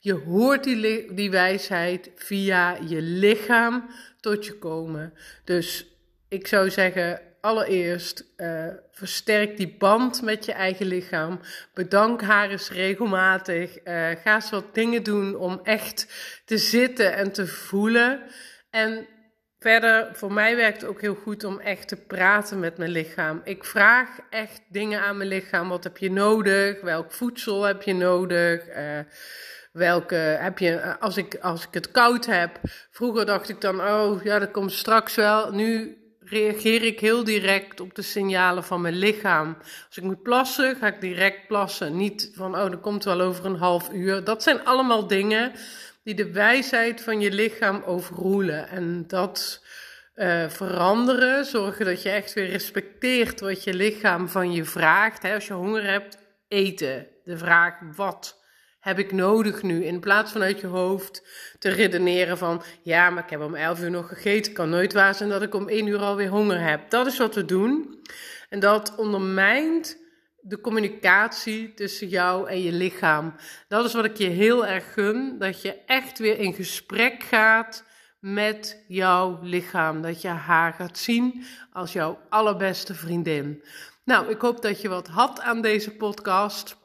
Je 0.00 0.12
hoort 0.12 0.64
die, 0.64 1.14
die 1.14 1.30
wijsheid 1.30 2.10
via 2.14 2.78
je 2.88 3.02
lichaam 3.02 3.90
tot 4.20 4.46
je 4.46 4.58
komen. 4.58 5.12
Dus 5.44 5.86
ik 6.28 6.46
zou 6.46 6.70
zeggen, 6.70 7.20
allereerst 7.40 8.24
uh, 8.36 8.66
versterk 8.90 9.56
die 9.56 9.76
band 9.78 10.22
met 10.22 10.44
je 10.44 10.52
eigen 10.52 10.86
lichaam. 10.86 11.40
Bedank 11.74 12.22
haar 12.22 12.50
eens 12.50 12.70
regelmatig. 12.70 13.78
Uh, 13.84 14.10
ga 14.22 14.34
eens 14.34 14.50
wat 14.50 14.74
dingen 14.74 15.02
doen 15.02 15.36
om 15.36 15.60
echt 15.62 16.06
te 16.44 16.58
zitten 16.58 17.14
en 17.14 17.32
te 17.32 17.46
voelen. 17.46 18.22
En 18.70 19.06
verder, 19.64 20.08
voor 20.12 20.32
mij 20.32 20.56
werkt 20.56 20.80
het 20.80 20.90
ook 20.90 21.00
heel 21.00 21.14
goed 21.14 21.44
om 21.44 21.60
echt 21.60 21.88
te 21.88 21.96
praten 21.96 22.60
met 22.60 22.78
mijn 22.78 22.90
lichaam. 22.90 23.40
Ik 23.44 23.64
vraag 23.64 24.08
echt 24.30 24.60
dingen 24.68 25.00
aan 25.00 25.16
mijn 25.16 25.28
lichaam. 25.28 25.68
Wat 25.68 25.84
heb 25.84 25.98
je 25.98 26.10
nodig? 26.10 26.80
Welk 26.80 27.12
voedsel 27.12 27.62
heb 27.62 27.82
je 27.82 27.94
nodig? 27.94 28.68
Uh, 28.68 28.76
welke 29.72 30.14
heb 30.14 30.58
je, 30.58 30.98
als 30.98 31.16
ik, 31.16 31.36
als 31.40 31.66
ik 31.66 31.74
het 31.74 31.90
koud 31.90 32.26
heb. 32.26 32.60
Vroeger 32.90 33.26
dacht 33.26 33.48
ik 33.48 33.60
dan, 33.60 33.80
oh 33.80 34.22
ja, 34.22 34.38
dat 34.38 34.50
komt 34.50 34.72
straks 34.72 35.14
wel. 35.14 35.52
Nu 35.52 35.98
reageer 36.20 36.82
ik 36.82 37.00
heel 37.00 37.24
direct 37.24 37.80
op 37.80 37.94
de 37.94 38.02
signalen 38.02 38.64
van 38.64 38.80
mijn 38.80 38.96
lichaam. 38.96 39.56
Als 39.86 39.96
ik 39.96 40.02
moet 40.02 40.22
plassen, 40.22 40.76
ga 40.76 40.86
ik 40.86 41.00
direct 41.00 41.46
plassen. 41.46 41.96
Niet 41.96 42.30
van, 42.34 42.54
oh, 42.54 42.70
dat 42.70 42.80
komt 42.80 43.04
wel 43.04 43.20
over 43.20 43.44
een 43.44 43.56
half 43.56 43.92
uur. 43.92 44.24
Dat 44.24 44.42
zijn 44.42 44.64
allemaal 44.64 45.06
dingen 45.06 45.52
die 46.04 46.14
de 46.14 46.32
wijsheid 46.32 47.00
van 47.00 47.20
je 47.20 47.30
lichaam 47.30 47.82
overroelen. 47.82 48.68
En 48.68 49.04
dat 49.06 49.64
uh, 50.16 50.48
veranderen, 50.48 51.44
zorgen 51.44 51.84
dat 51.84 52.02
je 52.02 52.10
echt 52.10 52.32
weer 52.32 52.48
respecteert 52.48 53.40
wat 53.40 53.64
je 53.64 53.74
lichaam 53.74 54.28
van 54.28 54.52
je 54.52 54.64
vraagt. 54.64 55.22
Hè, 55.22 55.34
als 55.34 55.46
je 55.46 55.52
honger 55.52 55.84
hebt, 55.84 56.18
eten. 56.48 57.06
De 57.24 57.38
vraag 57.38 57.74
wat 57.96 58.42
heb 58.80 58.98
ik 58.98 59.12
nodig 59.12 59.62
nu? 59.62 59.84
In 59.84 60.00
plaats 60.00 60.32
van 60.32 60.42
uit 60.42 60.60
je 60.60 60.66
hoofd 60.66 61.26
te 61.58 61.68
redeneren 61.68 62.38
van, 62.38 62.62
ja, 62.82 63.10
maar 63.10 63.24
ik 63.24 63.30
heb 63.30 63.40
om 63.40 63.54
11 63.54 63.80
uur 63.80 63.90
nog 63.90 64.08
gegeten. 64.08 64.52
Kan 64.52 64.68
nooit 64.68 64.92
waar 64.92 65.14
zijn 65.14 65.28
dat 65.28 65.42
ik 65.42 65.54
om 65.54 65.68
1 65.68 65.86
uur 65.86 65.98
alweer 65.98 66.28
honger 66.28 66.60
heb. 66.60 66.90
Dat 66.90 67.06
is 67.06 67.18
wat 67.18 67.34
we 67.34 67.44
doen. 67.44 68.00
En 68.48 68.60
dat 68.60 68.94
ondermijnt 68.96 70.03
de 70.46 70.60
communicatie 70.60 71.74
tussen 71.74 72.08
jou 72.08 72.48
en 72.48 72.62
je 72.62 72.72
lichaam. 72.72 73.34
Dat 73.68 73.84
is 73.84 73.92
wat 73.92 74.04
ik 74.04 74.16
je 74.16 74.28
heel 74.28 74.66
erg 74.66 74.92
gun. 74.92 75.38
Dat 75.38 75.62
je 75.62 75.74
echt 75.86 76.18
weer 76.18 76.38
in 76.38 76.52
gesprek 76.52 77.22
gaat 77.22 77.84
met 78.18 78.84
jouw 78.88 79.38
lichaam. 79.42 80.02
Dat 80.02 80.22
je 80.22 80.28
haar 80.28 80.72
gaat 80.72 80.98
zien 80.98 81.44
als 81.72 81.92
jouw 81.92 82.18
allerbeste 82.28 82.94
vriendin. 82.94 83.62
Nou, 84.04 84.30
ik 84.30 84.40
hoop 84.40 84.62
dat 84.62 84.80
je 84.80 84.88
wat 84.88 85.08
had 85.08 85.40
aan 85.40 85.62
deze 85.62 85.90
podcast. 85.90 86.76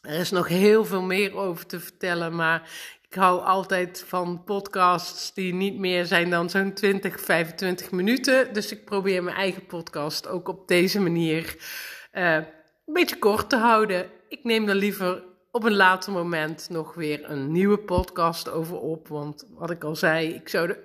Er 0.00 0.18
is 0.18 0.30
nog 0.30 0.48
heel 0.48 0.84
veel 0.84 1.02
meer 1.02 1.36
over 1.36 1.66
te 1.66 1.80
vertellen, 1.80 2.34
maar 2.34 2.70
ik 3.08 3.14
hou 3.14 3.44
altijd 3.44 4.04
van 4.06 4.44
podcasts 4.44 5.34
die 5.34 5.54
niet 5.54 5.78
meer 5.78 6.06
zijn 6.06 6.30
dan 6.30 6.50
zo'n 6.50 6.72
20, 6.72 7.20
25 7.20 7.90
minuten. 7.90 8.52
Dus 8.52 8.72
ik 8.72 8.84
probeer 8.84 9.22
mijn 9.22 9.36
eigen 9.36 9.66
podcast 9.66 10.28
ook 10.28 10.48
op 10.48 10.68
deze 10.68 11.00
manier 11.00 11.56
uh, 12.12 12.38
een 12.86 12.94
beetje 12.94 13.18
kort 13.18 13.48
te 13.48 13.56
houden. 13.56 14.10
Ik 14.28 14.44
neem 14.44 14.68
er 14.68 14.74
liever 14.74 15.22
op 15.50 15.64
een 15.64 15.76
later 15.76 16.12
moment 16.12 16.68
nog 16.70 16.94
weer 16.94 17.30
een 17.30 17.52
nieuwe 17.52 17.78
podcast 17.78 18.50
over 18.50 18.78
op. 18.78 19.08
Want 19.08 19.46
wat 19.50 19.70
ik 19.70 19.84
al 19.84 19.96
zei, 19.96 20.34
ik 20.34 20.48
zou 20.48 20.68
er 20.68 20.78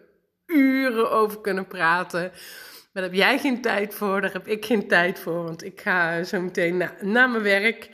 uren 0.46 1.12
over 1.12 1.42
kunnen 1.42 1.68
praten. 1.68 2.22
Maar 2.22 3.04
daar 3.04 3.04
heb 3.04 3.14
jij 3.14 3.40
geen 3.40 3.62
tijd 3.62 3.94
voor, 3.94 4.22
daar 4.22 4.34
heb 4.34 4.48
ik 4.48 4.66
geen 4.66 4.88
tijd 4.88 5.20
voor. 5.20 5.44
Want 5.44 5.64
ik 5.64 5.82
ga 5.82 6.24
zo 6.24 6.42
meteen 6.42 6.78
na, 6.78 6.96
naar 7.02 7.30
mijn 7.30 7.44
werk. 7.44 7.90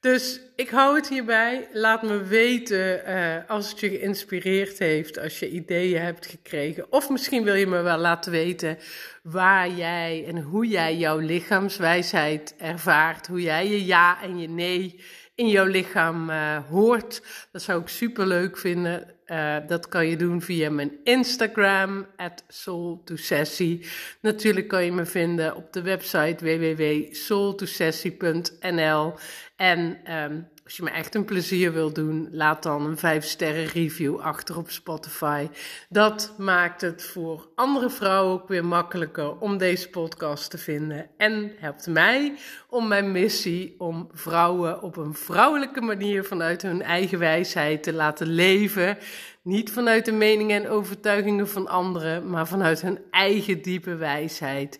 Dus 0.00 0.40
ik 0.56 0.68
hou 0.68 0.96
het 0.96 1.08
hierbij. 1.08 1.68
Laat 1.72 2.02
me 2.02 2.22
weten 2.22 3.08
uh, 3.08 3.36
als 3.48 3.70
het 3.70 3.80
je 3.80 3.88
geïnspireerd 3.88 4.78
heeft, 4.78 5.18
als 5.18 5.38
je 5.38 5.50
ideeën 5.50 6.02
hebt 6.02 6.26
gekregen. 6.26 6.92
Of 6.92 7.10
misschien 7.10 7.44
wil 7.44 7.54
je 7.54 7.66
me 7.66 7.82
wel 7.82 7.98
laten 7.98 8.32
weten 8.32 8.78
waar 9.22 9.70
jij 9.70 10.24
en 10.26 10.40
hoe 10.40 10.66
jij 10.66 10.96
jouw 10.96 11.18
lichaamswijsheid 11.18 12.54
ervaart. 12.58 13.26
Hoe 13.26 13.42
jij 13.42 13.68
je 13.68 13.84
ja 13.84 14.22
en 14.22 14.38
je 14.38 14.48
nee 14.48 15.00
in 15.38 15.48
jouw 15.48 15.66
lichaam 15.66 16.30
uh, 16.30 16.56
hoort. 16.68 17.22
Dat 17.52 17.62
zou 17.62 17.80
ik 17.80 17.88
super 17.88 18.26
leuk 18.26 18.58
vinden. 18.58 19.14
Uh, 19.26 19.56
dat 19.66 19.88
kan 19.88 20.06
je 20.06 20.16
doen 20.16 20.42
via 20.42 20.70
mijn 20.70 20.92
Instagram, 21.04 22.06
at 22.16 22.42
soul2sessie. 22.42 23.86
Natuurlijk 24.20 24.68
kan 24.68 24.84
je 24.84 24.92
me 24.92 25.06
vinden 25.06 25.56
op 25.56 25.72
de 25.72 25.82
website 25.82 26.44
www.soul2sessie.nl. 26.44 29.14
En 29.58 29.98
um, 30.14 30.48
als 30.64 30.76
je 30.76 30.82
me 30.82 30.90
echt 30.90 31.14
een 31.14 31.24
plezier 31.24 31.72
wil 31.72 31.92
doen, 31.92 32.28
laat 32.32 32.62
dan 32.62 32.86
een 32.86 32.96
5 32.98 33.24
sterren 33.24 33.66
review 33.66 34.20
achter 34.20 34.56
op 34.56 34.70
Spotify. 34.70 35.48
Dat 35.88 36.34
maakt 36.36 36.80
het 36.80 37.02
voor 37.04 37.48
andere 37.54 37.90
vrouwen 37.90 38.32
ook 38.32 38.48
weer 38.48 38.64
makkelijker 38.64 39.38
om 39.38 39.58
deze 39.58 39.88
podcast 39.88 40.50
te 40.50 40.58
vinden. 40.58 41.06
En 41.16 41.52
helpt 41.58 41.86
mij 41.86 42.34
om 42.68 42.88
mijn 42.88 43.12
missie 43.12 43.74
om 43.78 44.08
vrouwen 44.12 44.82
op 44.82 44.96
een 44.96 45.14
vrouwelijke 45.14 45.80
manier 45.80 46.24
vanuit 46.24 46.62
hun 46.62 46.82
eigen 46.82 47.18
wijsheid 47.18 47.82
te 47.82 47.92
laten 47.92 48.26
leven. 48.26 48.98
Niet 49.42 49.70
vanuit 49.70 50.04
de 50.04 50.12
meningen 50.12 50.64
en 50.64 50.70
overtuigingen 50.70 51.48
van 51.48 51.68
anderen, 51.68 52.30
maar 52.30 52.46
vanuit 52.46 52.80
hun 52.80 52.98
eigen 53.10 53.62
diepe 53.62 53.94
wijsheid. 53.94 54.78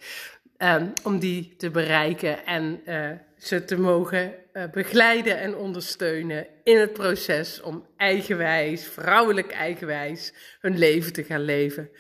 Um, 0.58 0.92
om 1.04 1.18
die 1.18 1.54
te 1.56 1.70
bereiken 1.70 2.46
en 2.46 2.80
uh, 2.86 3.10
ze 3.38 3.64
te 3.64 3.78
mogen 3.78 4.32
begeleiden 4.66 5.38
en 5.38 5.56
ondersteunen 5.56 6.46
in 6.64 6.78
het 6.78 6.92
proces 6.92 7.60
om 7.60 7.86
eigenwijs, 7.96 8.86
vrouwelijk 8.86 9.50
eigenwijs, 9.50 10.32
hun 10.60 10.78
leven 10.78 11.12
te 11.12 11.24
gaan 11.24 11.44
leven. 11.44 11.90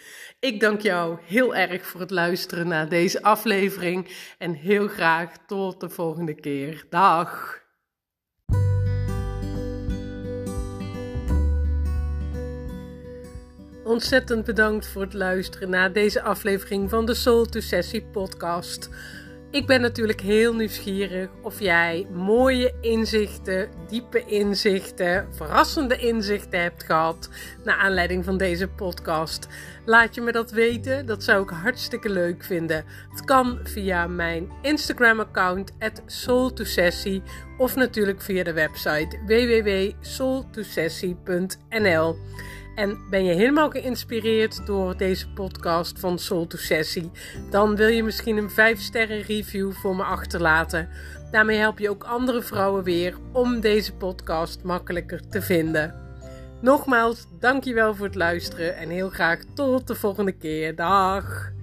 Ik 0.40 0.60
dank 0.60 0.80
jou 0.80 1.18
heel 1.24 1.54
erg 1.54 1.86
voor 1.86 2.00
het 2.00 2.10
luisteren 2.10 2.68
naar 2.68 2.88
deze 2.88 3.22
aflevering 3.22 4.08
en 4.38 4.52
heel 4.52 4.88
graag 4.88 5.32
tot 5.46 5.80
de 5.80 5.88
volgende 5.88 6.34
keer. 6.34 6.84
Dag! 6.90 7.60
Ontzettend 13.84 14.44
bedankt 14.44 14.86
voor 14.86 15.02
het 15.02 15.14
luisteren 15.14 15.70
naar 15.70 15.92
deze 15.92 16.22
aflevering 16.22 16.90
van 16.90 17.06
de 17.06 17.14
Soul 17.14 17.44
to 17.44 17.60
Sessie 17.60 18.02
podcast. 18.02 18.88
Ik 19.50 19.66
ben 19.66 19.80
natuurlijk 19.80 20.20
heel 20.20 20.54
nieuwsgierig 20.54 21.28
of 21.42 21.60
jij 21.60 22.06
mooie 22.12 22.74
inzichten, 22.80 23.68
diepe 23.88 24.24
inzichten, 24.24 25.34
verrassende 25.34 25.96
inzichten 25.96 26.60
hebt 26.60 26.84
gehad 26.84 27.28
naar 27.64 27.76
aanleiding 27.76 28.24
van 28.24 28.36
deze 28.36 28.68
podcast. 28.68 29.48
Laat 29.84 30.14
je 30.14 30.20
me 30.20 30.32
dat 30.32 30.50
weten, 30.50 31.06
dat 31.06 31.24
zou 31.24 31.42
ik 31.42 31.48
hartstikke 31.48 32.10
leuk 32.10 32.44
vinden. 32.44 32.84
Het 33.10 33.24
kan 33.24 33.58
via 33.62 34.06
mijn 34.06 34.50
Instagram-account 34.62 35.72
@soul2sessie 36.06 37.22
of 37.58 37.76
natuurlijk 37.76 38.22
via 38.22 38.44
de 38.44 38.52
website 38.52 39.18
www.soul2sessie.nl. 39.26 42.16
En 42.78 42.98
ben 43.10 43.24
je 43.24 43.32
helemaal 43.32 43.70
geïnspireerd 43.70 44.66
door 44.66 44.96
deze 44.96 45.28
podcast 45.28 45.98
van 45.98 46.18
Soul 46.18 46.46
to 46.46 46.56
Sessie? 46.56 47.10
Dan 47.50 47.76
wil 47.76 47.88
je 47.88 48.02
misschien 48.02 48.36
een 48.36 48.50
5 48.50 48.80
sterren 48.80 49.22
review 49.22 49.72
voor 49.72 49.96
me 49.96 50.02
achterlaten. 50.02 50.88
Daarmee 51.30 51.58
help 51.58 51.78
je 51.78 51.90
ook 51.90 52.04
andere 52.04 52.42
vrouwen 52.42 52.84
weer 52.84 53.14
om 53.32 53.60
deze 53.60 53.94
podcast 53.94 54.62
makkelijker 54.62 55.28
te 55.28 55.42
vinden. 55.42 55.94
Nogmaals, 56.60 57.26
dankjewel 57.40 57.94
voor 57.94 58.06
het 58.06 58.14
luisteren 58.14 58.76
en 58.76 58.88
heel 58.88 59.10
graag 59.10 59.40
tot 59.54 59.86
de 59.86 59.94
volgende 59.94 60.32
keer. 60.32 60.74
Dag! 60.74 61.57